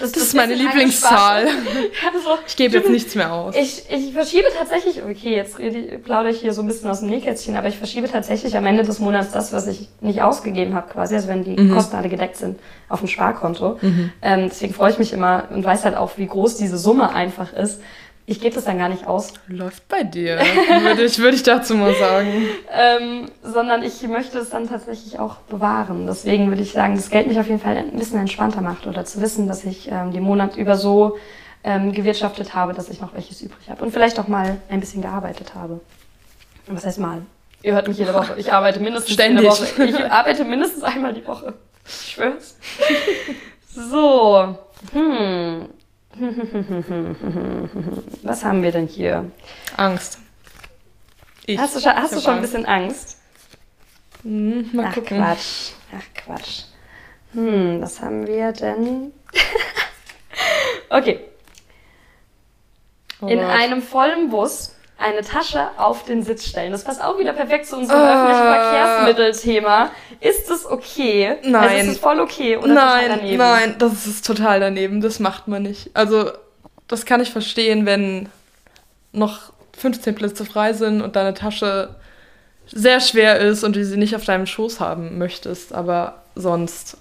das, 0.00 0.12
das, 0.12 0.22
ist 0.22 0.34
meine 0.34 0.54
Lieblingszahl. 0.54 1.46
also, 2.14 2.38
ich 2.46 2.56
gebe 2.56 2.76
jetzt 2.76 2.90
nichts 2.90 3.14
mehr 3.14 3.32
aus. 3.32 3.54
Ich, 3.56 3.84
ich 3.90 4.12
verschiebe 4.12 4.46
tatsächlich, 4.56 5.02
okay, 5.02 5.34
jetzt 5.34 5.56
plaudere 6.04 6.32
ich 6.32 6.40
hier 6.40 6.52
so 6.52 6.62
ein 6.62 6.66
bisschen 6.66 6.90
aus 6.90 7.00
dem 7.00 7.10
Nähkästchen, 7.10 7.56
aber 7.56 7.68
ich 7.68 7.76
verschiebe 7.76 8.10
tatsächlich 8.10 8.56
am 8.56 8.66
Ende 8.66 8.82
des 8.84 8.98
Monats 8.98 9.32
das, 9.32 9.52
was 9.52 9.66
ich 9.66 9.88
nicht 10.00 10.22
ausgegeben 10.22 10.74
habe, 10.74 10.90
quasi, 10.92 11.14
also 11.14 11.28
wenn 11.28 11.44
die 11.44 11.60
mhm. 11.60 11.74
Kosten 11.74 11.96
alle 11.96 12.08
gedeckt 12.08 12.36
sind, 12.36 12.58
auf 12.88 13.00
dem 13.00 13.08
Sparkonto. 13.08 13.78
Mhm. 13.80 14.12
Ähm, 14.22 14.48
deswegen 14.48 14.74
freue 14.74 14.90
ich 14.90 14.98
mich 14.98 15.12
immer 15.12 15.44
und 15.50 15.64
weiß 15.64 15.84
halt 15.84 15.96
auch, 15.96 16.12
wie 16.16 16.26
groß 16.26 16.56
diese 16.56 16.78
Summe 16.78 17.14
einfach 17.14 17.52
ist. 17.52 17.80
Ich 18.26 18.40
gebe 18.40 18.54
das 18.54 18.64
dann 18.64 18.78
gar 18.78 18.88
nicht 18.88 19.06
aus. 19.06 19.34
Läuft 19.48 19.86
bei 19.88 20.02
dir, 20.02 20.38
würde 20.82 21.04
ich, 21.04 21.18
würde 21.18 21.36
ich 21.36 21.42
dazu 21.42 21.74
mal 21.74 21.94
sagen. 21.94 22.46
ähm, 22.72 23.30
sondern 23.42 23.82
ich 23.82 24.02
möchte 24.08 24.38
es 24.38 24.48
dann 24.48 24.66
tatsächlich 24.66 25.18
auch 25.18 25.36
bewahren. 25.48 26.06
Deswegen 26.06 26.48
würde 26.48 26.62
ich 26.62 26.72
sagen, 26.72 26.96
das 26.96 27.10
Geld 27.10 27.26
mich 27.26 27.38
auf 27.38 27.48
jeden 27.48 27.60
Fall 27.60 27.76
ein 27.76 27.98
bisschen 27.98 28.18
entspannter 28.18 28.62
macht 28.62 28.86
oder 28.86 29.04
zu 29.04 29.20
wissen, 29.20 29.46
dass 29.46 29.64
ich 29.64 29.90
ähm, 29.90 30.12
den 30.12 30.22
Monat 30.22 30.56
über 30.56 30.76
so 30.76 31.18
ähm, 31.64 31.92
gewirtschaftet 31.92 32.54
habe, 32.54 32.72
dass 32.72 32.88
ich 32.88 33.00
noch 33.00 33.12
welches 33.14 33.42
übrig 33.42 33.68
habe 33.68 33.84
und 33.84 33.90
vielleicht 33.90 34.18
auch 34.18 34.28
mal 34.28 34.56
ein 34.70 34.80
bisschen 34.80 35.02
gearbeitet 35.02 35.54
habe. 35.54 35.80
Was 36.66 36.86
heißt 36.86 36.98
mal? 36.98 37.22
Ihr 37.62 37.74
hört 37.74 37.88
mich 37.88 37.98
jede 37.98 38.14
Woche. 38.14 38.34
Ich 38.38 38.52
arbeite 38.52 38.80
mindestens 38.80 39.12
Ständig. 39.14 39.44
jede 39.44 39.54
Woche. 39.54 39.84
Ich 39.84 40.10
arbeite 40.10 40.44
mindestens 40.44 40.82
einmal 40.82 41.12
die 41.12 41.26
Woche. 41.26 41.54
Ich 41.86 42.12
schwör's. 42.12 42.56
So. 43.76 44.56
Hm. 44.92 45.68
Was 48.22 48.44
haben 48.44 48.62
wir 48.62 48.72
denn 48.72 48.86
hier? 48.86 49.30
Angst. 49.76 50.18
Ich. 51.46 51.58
Hast 51.58 51.76
du 51.76 51.80
schon, 51.80 51.94
hast 51.94 52.14
du 52.14 52.20
schon 52.20 52.36
ein 52.36 52.40
bisschen 52.40 52.64
Angst? 52.66 53.18
Hm, 54.22 54.70
mal 54.72 54.86
Ach, 54.88 54.94
gucken. 54.94 55.18
Quatsch. 55.18 55.72
Ach, 55.92 56.02
Quatsch. 56.14 56.62
Hm, 57.32 57.80
was 57.80 58.00
haben 58.00 58.26
wir 58.26 58.52
denn? 58.52 59.12
okay. 60.88 61.20
Oh 63.20 63.26
In 63.26 63.40
einem 63.40 63.82
vollen 63.82 64.30
Bus 64.30 64.76
eine 64.96 65.22
Tasche 65.22 65.70
auf 65.76 66.04
den 66.04 66.22
Sitz 66.22 66.46
stellen. 66.46 66.72
Das 66.72 66.84
passt 66.84 67.02
auch 67.02 67.18
wieder 67.18 67.32
perfekt 67.32 67.66
zu 67.66 67.76
unserem 67.76 68.00
uh, 68.00 68.04
öffentlichen 68.04 68.42
Verkehrsmittelthema. 68.42 69.90
Ist 70.20 70.43
es 70.54 70.66
okay? 70.66 71.36
Nein. 71.44 71.54
Also 71.54 71.76
ist 71.76 71.96
es 71.96 71.98
voll 71.98 72.20
okay 72.20 72.56
oder 72.56 72.72
nein, 72.72 73.04
daneben? 73.08 73.38
Nein, 73.38 73.74
das 73.78 74.06
ist 74.06 74.26
total 74.26 74.60
daneben. 74.60 75.00
Das 75.00 75.20
macht 75.20 75.48
man 75.48 75.62
nicht. 75.62 75.90
Also, 75.94 76.30
das 76.88 77.04
kann 77.04 77.20
ich 77.20 77.30
verstehen, 77.30 77.86
wenn 77.86 78.28
noch 79.12 79.52
15 79.76 80.14
Plätze 80.14 80.44
frei 80.44 80.72
sind 80.72 81.02
und 81.02 81.16
deine 81.16 81.34
Tasche 81.34 81.94
sehr 82.66 83.00
schwer 83.00 83.40
ist 83.40 83.64
und 83.64 83.76
du 83.76 83.84
sie 83.84 83.96
nicht 83.96 84.16
auf 84.16 84.24
deinem 84.24 84.46
Schoß 84.46 84.80
haben 84.80 85.18
möchtest. 85.18 85.74
Aber 85.74 86.22
sonst 86.34 86.96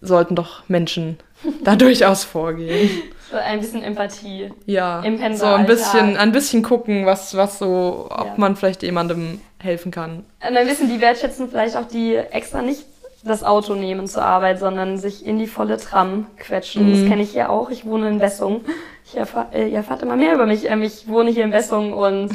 sollten 0.00 0.36
doch 0.36 0.68
Menschen 0.68 1.18
da 1.64 1.76
durchaus 1.76 2.24
vorgehen. 2.24 2.90
Ein 3.38 3.60
bisschen 3.60 3.82
Empathie. 3.82 4.52
Ja. 4.66 5.00
Im 5.00 5.36
so 5.36 5.46
ein 5.46 5.66
bisschen, 5.66 6.16
ein 6.16 6.32
bisschen 6.32 6.62
gucken, 6.62 7.06
was, 7.06 7.36
was 7.36 7.58
so, 7.58 8.08
ob 8.10 8.26
ja. 8.26 8.34
man 8.36 8.56
vielleicht 8.56 8.82
jemandem 8.82 9.40
helfen 9.58 9.90
kann. 9.90 10.24
Und 10.46 10.56
ein 10.56 10.66
bisschen 10.66 10.88
die 10.88 11.00
wertschätzen 11.00 11.48
vielleicht 11.48 11.76
auch 11.76 11.86
die 11.86 12.14
extra 12.14 12.62
nicht 12.62 12.84
das 13.24 13.42
Auto 13.42 13.74
nehmen 13.74 14.06
zur 14.06 14.22
Arbeit, 14.22 14.58
sondern 14.58 14.98
sich 14.98 15.24
in 15.24 15.38
die 15.38 15.46
volle 15.46 15.78
Tram 15.78 16.26
quetschen. 16.36 16.86
Mhm. 16.86 16.92
Das 16.92 17.08
kenne 17.08 17.22
ich 17.22 17.34
ja 17.34 17.48
auch. 17.48 17.70
Ich 17.70 17.86
wohne 17.86 18.08
in 18.08 18.20
Wessung. 18.20 18.64
Ich 19.06 19.16
erfahre, 19.16 19.46
äh, 19.52 19.68
ihr 19.68 19.76
erfahrt 19.76 20.02
immer 20.02 20.16
mehr 20.16 20.34
über 20.34 20.46
mich. 20.46 20.70
Ähm, 20.70 20.82
ich 20.82 21.08
wohne 21.08 21.30
hier 21.30 21.44
in 21.44 21.52
Wessung 21.52 21.92
und 21.92 22.30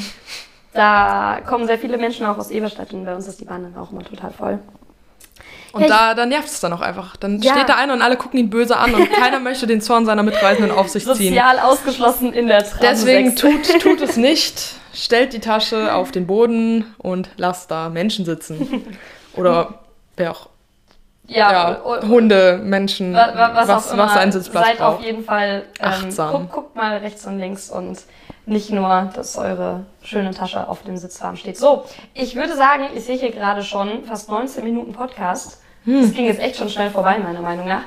da 0.73 1.39
kommen 1.47 1.67
sehr 1.67 1.77
viele 1.77 1.97
Menschen 1.97 2.25
auch 2.25 2.37
aus 2.37 2.51
Eberstadt 2.51 2.93
und 2.93 3.05
bei 3.05 3.15
uns 3.15 3.27
ist 3.27 3.39
die 3.39 3.45
Bahn 3.45 3.63
dann 3.63 3.75
auch 3.81 3.91
immer 3.91 4.03
total 4.03 4.31
voll. 4.31 4.59
Und 5.71 5.81
hey, 5.81 5.89
da, 5.89 6.13
da 6.15 6.25
nervt 6.25 6.47
es 6.47 6.59
dann 6.59 6.73
auch 6.73 6.81
einfach. 6.81 7.15
Dann 7.15 7.41
ja. 7.41 7.53
steht 7.53 7.69
da 7.69 7.75
einer 7.75 7.93
und 7.93 8.01
alle 8.01 8.17
gucken 8.17 8.39
ihn 8.39 8.49
böse 8.49 8.77
an 8.77 8.93
und 8.95 9.11
keiner 9.11 9.39
möchte 9.39 9.67
den 9.67 9.81
Zorn 9.81 10.05
seiner 10.05 10.23
Mitreisenden 10.23 10.71
auf 10.71 10.89
sich 10.89 11.03
ziehen. 11.03 11.15
Sozial 11.15 11.59
ausgeschlossen 11.59 12.33
in 12.33 12.47
der 12.47 12.63
Tram 12.63 12.79
Deswegen 12.81 13.35
tut, 13.35 13.79
tut 13.79 14.01
es 14.01 14.17
nicht. 14.17 14.75
Stellt 14.93 15.33
die 15.33 15.39
Tasche 15.39 15.93
auf 15.93 16.11
den 16.11 16.25
Boden 16.25 16.95
und 16.97 17.29
lasst 17.37 17.69
da 17.69 17.89
Menschen 17.89 18.25
sitzen. 18.25 18.97
Oder 19.35 19.79
wer 20.17 20.31
auch. 20.31 20.49
Ja, 21.27 21.51
ja 21.51 22.01
Hunde, 22.07 22.59
Menschen, 22.63 23.13
was, 23.13 23.67
was, 23.67 23.97
was 23.97 24.17
ein 24.17 24.31
Sitzplatz 24.31 24.65
Seid 24.65 24.77
braucht. 24.79 24.97
auf 24.97 25.05
jeden 25.05 25.23
Fall 25.23 25.63
ähm, 25.79 25.85
achtsam. 25.85 26.31
Guckt, 26.31 26.51
guckt 26.51 26.75
mal 26.75 26.97
rechts 26.97 27.25
und 27.27 27.37
links 27.37 27.69
und 27.69 27.99
nicht 28.49 28.71
nur, 28.71 29.11
dass 29.15 29.37
eure 29.37 29.85
schöne 30.01 30.31
Tasche 30.31 30.67
auf 30.67 30.83
dem 30.83 30.97
Sitzrahmen 30.97 31.37
steht. 31.37 31.57
So, 31.57 31.85
ich 32.13 32.35
würde 32.35 32.55
sagen, 32.55 32.85
ich 32.95 33.03
sehe 33.03 33.17
hier 33.17 33.31
gerade 33.31 33.63
schon 33.63 34.03
fast 34.05 34.29
19 34.29 34.63
Minuten 34.63 34.91
Podcast. 34.91 35.61
Hm. 35.85 36.01
Das 36.01 36.13
ging 36.13 36.25
jetzt 36.25 36.41
echt 36.41 36.57
schon 36.57 36.69
schnell 36.69 36.89
vorbei, 36.89 37.19
meiner 37.19 37.41
Meinung 37.41 37.67
nach. 37.67 37.83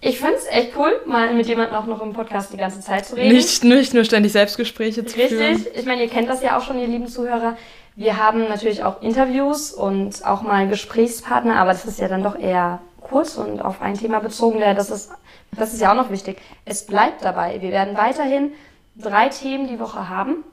Ich 0.00 0.18
fand 0.18 0.34
es 0.34 0.46
echt 0.46 0.72
cool, 0.76 1.00
mal 1.06 1.32
mit 1.32 1.46
jemandem 1.46 1.76
auch 1.76 1.86
noch 1.86 2.02
im 2.02 2.12
Podcast 2.12 2.52
die 2.52 2.56
ganze 2.56 2.80
Zeit 2.80 3.06
zu 3.06 3.14
reden. 3.14 3.36
Nicht, 3.36 3.62
nicht 3.62 3.94
nur 3.94 4.04
ständig 4.04 4.32
Selbstgespräche 4.32 5.04
zu 5.04 5.16
Richtig. 5.16 5.38
führen. 5.38 5.54
Richtig. 5.54 5.76
Ich 5.76 5.86
meine, 5.86 6.02
ihr 6.02 6.08
kennt 6.08 6.28
das 6.28 6.42
ja 6.42 6.58
auch 6.58 6.62
schon, 6.62 6.78
ihr 6.80 6.88
lieben 6.88 7.06
Zuhörer. 7.06 7.56
Wir 7.94 8.16
haben 8.16 8.48
natürlich 8.48 8.82
auch 8.82 9.00
Interviews 9.02 9.70
und 9.70 10.24
auch 10.24 10.42
mal 10.42 10.66
Gesprächspartner, 10.66 11.56
aber 11.56 11.72
das 11.72 11.84
ist 11.84 12.00
ja 12.00 12.08
dann 12.08 12.24
doch 12.24 12.36
eher 12.36 12.80
kurz 13.00 13.36
und 13.36 13.60
auf 13.60 13.80
ein 13.82 13.94
Thema 13.94 14.18
bezogen. 14.18 14.60
Das 14.60 14.90
ist, 14.90 15.10
das 15.56 15.72
ist 15.72 15.80
ja 15.80 15.92
auch 15.92 15.96
noch 15.96 16.10
wichtig. 16.10 16.38
Es 16.64 16.86
bleibt 16.86 17.22
dabei. 17.22 17.60
Wir 17.60 17.70
werden 17.70 17.96
weiterhin 17.96 18.52
drei 18.96 19.28
Themen 19.28 19.68
die 19.68 19.78
Woche 19.78 20.08
haben, 20.08 20.44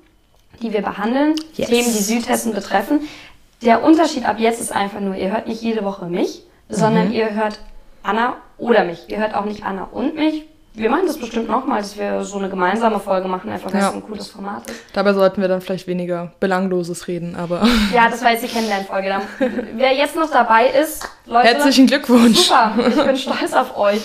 die 0.62 0.74
wir 0.74 0.82
behandeln, 0.82 1.36
yes. 1.56 1.70
Themen, 1.70 1.86
die 1.86 2.04
Südhessen 2.04 2.54
betreffen. 2.54 3.02
Der 3.62 3.84
Unterschied 3.84 4.26
ab 4.26 4.40
jetzt 4.40 4.62
ist 4.62 4.72
einfach 4.72 5.00
nur, 5.00 5.16
ihr 5.16 5.32
hört 5.32 5.48
nicht 5.48 5.62
jede 5.62 5.84
Woche 5.84 6.06
mich, 6.06 6.44
sondern 6.70 7.10
mhm. 7.10 7.14
ihr 7.14 7.34
hört 7.34 7.60
Anna 8.04 8.38
oder 8.58 8.84
mich. 8.86 9.10
Ihr 9.10 9.18
hört 9.18 9.36
auch 9.36 9.46
nicht 9.46 9.66
Anna 9.66 9.90
und 9.92 10.16
mich. 10.16 10.46
Wir 10.76 10.90
machen 10.90 11.08
das 11.08 11.18
bestimmt 11.18 11.50
nochmal, 11.50 11.82
dass 11.82 11.98
wir 11.98 12.24
so 12.24 12.38
eine 12.38 12.48
gemeinsame 12.48 13.00
Folge 13.00 13.28
machen, 13.28 13.50
einfach 13.50 13.74
weil 13.74 13.82
ja. 13.82 13.90
es 13.90 13.96
ein 13.96 14.04
cooles 14.04 14.28
Format 14.30 14.70
ist. 14.70 14.80
Dabei 14.94 15.14
sollten 15.14 15.42
wir 15.42 15.50
dann 15.50 15.60
vielleicht 15.60 15.88
weniger 15.88 16.32
Belangloses 16.40 17.08
reden, 17.08 17.36
aber. 17.36 17.68
Ja, 17.94 18.10
das 18.10 18.24
war 18.24 18.32
jetzt 18.32 18.44
die 18.44 18.48
Kennenlernfolge. 18.48 19.14
Wer 19.76 19.94
jetzt 19.94 20.16
noch 20.16 20.30
dabei 20.32 20.68
ist, 20.68 21.10
Leute. 21.26 21.48
Herzlichen 21.48 21.88
Glückwunsch. 21.88 22.48
Super, 22.48 22.76
ich 22.88 22.96
bin 22.96 23.18
stolz 23.18 23.54
auf 23.54 23.78
euch 23.78 24.04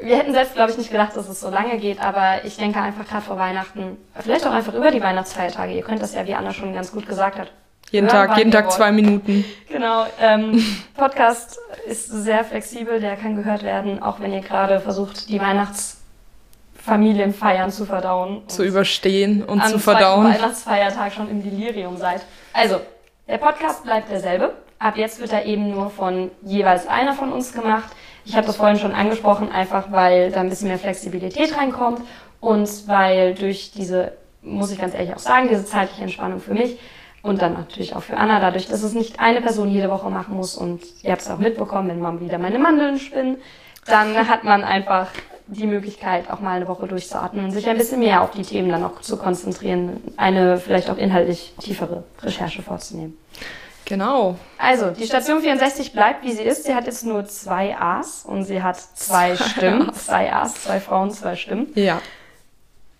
wir 0.00 0.16
hätten 0.16 0.32
selbst, 0.32 0.54
glaube 0.54 0.70
ich, 0.70 0.78
nicht 0.78 0.90
gedacht, 0.90 1.16
dass 1.16 1.28
es 1.28 1.40
so 1.40 1.50
lange 1.50 1.78
geht, 1.78 2.02
aber 2.02 2.44
ich 2.44 2.56
denke 2.56 2.80
einfach 2.80 3.06
gerade 3.06 3.22
vor 3.22 3.38
Weihnachten, 3.38 3.96
vielleicht 4.20 4.46
auch 4.46 4.52
einfach 4.52 4.74
über 4.74 4.90
die 4.90 5.02
Weihnachtsfeiertage. 5.02 5.72
Ihr 5.72 5.82
könnt 5.82 6.02
das 6.02 6.14
ja, 6.14 6.26
wie 6.26 6.34
Anna 6.34 6.52
schon 6.52 6.74
ganz 6.74 6.92
gut 6.92 7.06
gesagt 7.06 7.38
hat. 7.38 7.50
Jeden 7.90 8.12
Hören, 8.12 8.28
Tag, 8.28 8.38
jeden 8.38 8.50
Tag 8.50 8.72
zwei 8.72 8.90
Minuten. 8.90 9.44
Genau. 9.68 10.06
Ähm, 10.20 10.60
Podcast 10.96 11.60
ist 11.86 12.08
sehr 12.08 12.42
flexibel, 12.44 12.98
der 13.00 13.14
kann 13.16 13.36
gehört 13.36 13.62
werden, 13.62 14.02
auch 14.02 14.18
wenn 14.20 14.32
ihr 14.32 14.40
gerade 14.40 14.80
versucht, 14.80 15.28
die 15.28 15.40
Weihnachtsfamilienfeiern 15.40 17.70
zu 17.70 17.86
verdauen. 17.86 18.42
Zu 18.48 18.64
überstehen 18.64 19.44
und 19.44 19.64
zu 19.66 19.78
verdauen. 19.78 20.26
Am 20.26 20.34
Weihnachtsfeiertag 20.34 21.12
schon 21.12 21.30
im 21.30 21.44
Delirium 21.44 21.96
seid. 21.96 22.22
Also, 22.52 22.80
der 23.28 23.38
Podcast 23.38 23.84
bleibt 23.84 24.10
derselbe. 24.10 24.52
Ab 24.78 24.96
jetzt 24.96 25.20
wird 25.20 25.32
er 25.32 25.46
eben 25.46 25.70
nur 25.70 25.90
von 25.90 26.32
jeweils 26.42 26.88
einer 26.88 27.14
von 27.14 27.32
uns 27.32 27.52
gemacht. 27.52 27.90
Ich 28.26 28.34
habe 28.34 28.46
das 28.46 28.56
vorhin 28.56 28.78
schon 28.78 28.92
angesprochen, 28.92 29.52
einfach 29.52 29.92
weil 29.92 30.32
da 30.32 30.40
ein 30.40 30.48
bisschen 30.48 30.68
mehr 30.68 30.78
Flexibilität 30.78 31.56
reinkommt 31.56 32.00
und 32.40 32.68
weil 32.88 33.34
durch 33.34 33.70
diese, 33.70 34.12
muss 34.42 34.72
ich 34.72 34.78
ganz 34.78 34.94
ehrlich 34.94 35.14
auch 35.14 35.20
sagen, 35.20 35.48
diese 35.48 35.64
zeitliche 35.64 36.02
Entspannung 36.02 36.40
für 36.40 36.52
mich 36.52 36.78
und 37.22 37.40
dann 37.40 37.54
natürlich 37.54 37.94
auch 37.94 38.02
für 38.02 38.16
Anna, 38.16 38.40
dadurch, 38.40 38.66
dass 38.66 38.82
es 38.82 38.94
nicht 38.94 39.20
eine 39.20 39.40
Person 39.40 39.70
jede 39.70 39.90
Woche 39.90 40.10
machen 40.10 40.36
muss 40.36 40.56
und 40.56 40.82
ihr 41.02 41.12
habt 41.12 41.22
es 41.22 41.30
auch 41.30 41.38
mitbekommen, 41.38 41.88
wenn 41.88 42.00
man 42.00 42.20
wieder 42.20 42.38
meine 42.38 42.58
Mandeln 42.58 42.98
spinnt, 42.98 43.38
dann 43.86 44.28
hat 44.28 44.42
man 44.42 44.64
einfach 44.64 45.08
die 45.46 45.66
Möglichkeit, 45.66 46.28
auch 46.28 46.40
mal 46.40 46.56
eine 46.56 46.66
Woche 46.66 46.88
durchzuatmen 46.88 47.44
und 47.44 47.52
sich 47.52 47.68
ein 47.68 47.78
bisschen 47.78 48.00
mehr 48.00 48.22
auf 48.22 48.32
die 48.32 48.42
Themen 48.42 48.68
dann 48.68 48.82
auch 48.82 49.00
zu 49.00 49.16
konzentrieren, 49.16 50.02
eine 50.16 50.58
vielleicht 50.58 50.90
auch 50.90 50.98
inhaltlich 50.98 51.54
tiefere 51.60 52.02
Recherche 52.20 52.62
vorzunehmen. 52.62 53.16
Genau. 53.86 54.36
Also, 54.58 54.90
die 54.90 55.06
Station 55.06 55.40
64 55.40 55.92
bleibt, 55.92 56.24
wie 56.24 56.32
sie 56.32 56.42
ist. 56.42 56.64
Sie 56.64 56.74
hat 56.74 56.86
jetzt 56.86 57.06
nur 57.06 57.24
zwei 57.26 57.78
A's 57.78 58.24
und 58.26 58.44
sie 58.44 58.62
hat 58.62 58.76
zwei 58.76 59.36
Stimmen. 59.36 59.94
zwei 59.94 60.32
A's, 60.32 60.54
zwei 60.64 60.80
Frauen, 60.80 61.12
zwei 61.12 61.36
Stimmen. 61.36 61.68
Ja. 61.76 62.02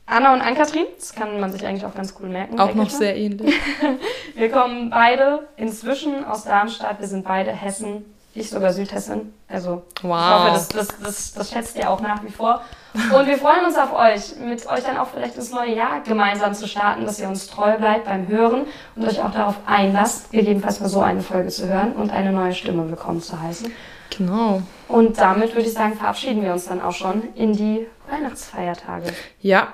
Anna 0.06 0.32
und 0.32 0.40
Ann-Kathrin, 0.40 0.86
das 0.96 1.12
kann 1.12 1.40
man 1.40 1.50
sich 1.50 1.66
eigentlich 1.66 1.84
auch 1.84 1.94
ganz 1.94 2.14
cool 2.20 2.28
merken. 2.28 2.60
Auch 2.60 2.74
noch 2.74 2.88
sehr 2.88 3.16
ähnlich. 3.16 3.52
Wir 4.36 4.50
kommen 4.50 4.90
beide 4.90 5.48
inzwischen 5.56 6.24
aus 6.24 6.44
Darmstadt. 6.44 7.00
Wir 7.00 7.08
sind 7.08 7.24
beide 7.24 7.50
Hessen, 7.50 8.04
ich 8.32 8.48
sogar 8.48 8.72
Südhessen. 8.72 9.34
Also 9.48 9.82
wow. 10.02 10.12
ich 10.12 10.34
hoffe, 10.34 10.50
das, 10.52 10.68
das, 10.68 10.88
das, 11.02 11.32
das 11.32 11.50
schätzt 11.50 11.76
ihr 11.76 11.90
auch 11.90 12.00
nach 12.00 12.22
wie 12.22 12.30
vor. 12.30 12.62
Und 12.96 13.26
wir 13.26 13.36
freuen 13.36 13.64
uns 13.66 13.76
auf 13.76 13.92
euch, 13.92 14.36
mit 14.40 14.66
euch 14.66 14.84
dann 14.84 14.96
auch 14.96 15.08
vielleicht 15.08 15.36
ins 15.36 15.50
neue 15.50 15.74
Jahr 15.74 16.00
gemeinsam 16.00 16.54
zu 16.54 16.66
starten, 16.66 17.04
dass 17.04 17.20
ihr 17.20 17.28
uns 17.28 17.46
treu 17.46 17.76
bleibt 17.76 18.06
beim 18.06 18.26
Hören 18.28 18.66
und 18.94 19.06
euch 19.06 19.22
auch 19.22 19.32
darauf 19.32 19.56
einlasst, 19.66 20.32
gegebenenfalls 20.32 20.80
mal 20.80 20.88
so 20.88 21.00
eine 21.00 21.20
Folge 21.20 21.48
zu 21.48 21.68
hören 21.68 21.92
und 21.92 22.10
eine 22.10 22.32
neue 22.32 22.54
Stimme 22.54 22.88
willkommen 22.88 23.20
zu 23.20 23.40
heißen. 23.40 23.70
Genau. 24.16 24.62
Und 24.88 25.18
damit 25.18 25.54
würde 25.54 25.68
ich 25.68 25.74
sagen, 25.74 25.94
verabschieden 25.94 26.42
wir 26.42 26.52
uns 26.52 26.66
dann 26.66 26.80
auch 26.80 26.92
schon 26.92 27.22
in 27.34 27.52
die 27.52 27.86
Weihnachtsfeiertage. 28.10 29.08
Ja, 29.40 29.68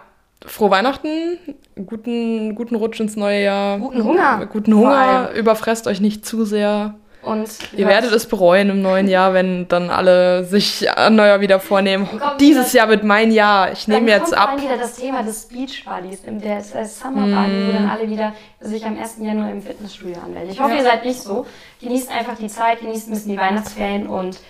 frohe 0.45 0.71
Weihnachten, 0.71 1.39
guten, 1.87 2.55
guten 2.55 2.75
Rutsch 2.75 3.01
ins 3.01 3.17
neue 3.17 3.43
Jahr. 3.43 3.79
Guten 3.79 4.03
Hunger. 4.05 4.47
Guten 4.47 4.75
Hunger, 4.75 5.31
überfresst 5.35 5.87
euch 5.87 6.01
nicht 6.01 6.27
zu 6.27 6.45
sehr. 6.45 6.95
Und 7.23 7.49
ihr 7.77 7.87
werdet 7.87 8.13
es 8.13 8.27
bereuen 8.27 8.69
im 8.69 8.83
neuen 8.83 9.07
Jahr, 9.07 9.33
wenn 9.33 9.69
dann 9.69 9.91
alle 9.91 10.45
sich 10.45 10.87
Neujahr 11.11 11.41
wieder 11.41 11.61
vornehmen. 11.61 12.09
Dieses 12.41 12.73
Jahr 12.73 12.89
wird 12.89 13.05
mein 13.05 13.31
Jahr. 13.31 13.71
Ich 13.71 13.87
nehme 13.87 14.11
jetzt 14.11 14.35
ab. 14.37 14.55
Dann 14.57 14.65
wieder 14.65 14.77
das 14.77 14.97
Thema 14.97 15.23
des 15.23 15.47
Beach 15.47 15.85
Buddies, 15.85 16.23
der, 16.23 16.33
der 16.33 16.63
Summer 16.63 17.23
Buddy, 17.23 17.53
mm. 17.53 17.69
wo 17.69 17.73
dann 17.73 17.91
alle 17.91 18.11
wieder 18.11 18.33
sich 18.61 18.85
am 18.85 18.99
1. 18.99 19.19
Januar 19.21 19.51
im 19.51 19.63
Fitnessstudio 19.63 20.21
anmelden. 20.21 20.51
Ich 20.51 20.61
hoffe, 20.61 20.73
ja. 20.73 20.79
ihr 20.79 20.83
seid 20.85 21.05
nicht 21.05 21.21
so. 21.21 21.47
Genießt 21.81 22.11
einfach 22.11 22.37
die 22.37 22.49
Zeit, 22.49 22.81
genießt 22.81 23.09
ein 23.09 23.13
bisschen 23.13 23.33
die 23.33 23.39
Weihnachtsferien 23.39 24.09
und 24.09 24.41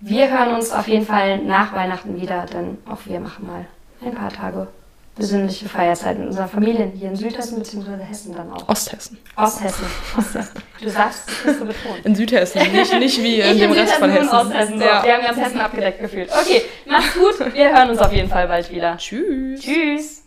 wir 0.00 0.30
hören 0.30 0.54
uns 0.54 0.72
auf 0.72 0.86
jeden 0.86 1.06
Fall 1.06 1.38
nach 1.38 1.74
Weihnachten 1.74 2.20
wieder, 2.20 2.46
denn 2.46 2.78
auch 2.88 3.00
wir 3.06 3.18
machen 3.20 3.46
mal 3.46 3.66
ein 4.04 4.14
paar 4.14 4.30
Tage 4.30 4.68
besinnliche 5.16 5.68
Feierzeit 5.68 6.16
in 6.16 6.26
unserer 6.28 6.48
Familie 6.48 6.90
hier 6.94 7.08
in 7.08 7.16
Südhessen 7.16 7.58
bzw. 7.58 8.02
Hessen 8.02 8.34
dann 8.34 8.52
auch. 8.52 8.68
Osthessen. 8.68 9.18
Osthessen. 9.36 9.86
Osthessen. 10.16 10.62
Du 10.80 10.88
sagst, 10.88 11.26
bist 11.44 11.60
du 11.60 11.66
betont. 11.66 12.04
In 12.04 12.14
Südhessen, 12.14 12.72
nicht, 12.72 12.92
nicht 12.98 13.22
wie 13.22 13.40
in 13.40 13.58
dem 13.58 13.72
Rest 13.72 13.94
von 13.94 14.10
Hessen. 14.10 14.30
Osthessen. 14.30 14.78
So. 14.78 14.84
Ja. 14.84 15.04
Wir 15.04 15.14
haben 15.14 15.24
ganz 15.24 15.38
Hessen 15.38 15.60
abgedeckt 15.60 16.00
gefühlt. 16.00 16.30
Okay, 16.30 16.62
macht's 16.86 17.14
gut. 17.14 17.54
Wir 17.54 17.76
hören 17.76 17.90
uns 17.90 17.98
auf 17.98 18.12
jeden 18.12 18.28
Fall 18.28 18.48
bald 18.48 18.70
wieder. 18.70 18.96
Tschüss. 18.96 19.60
Tschüss. 19.60 20.19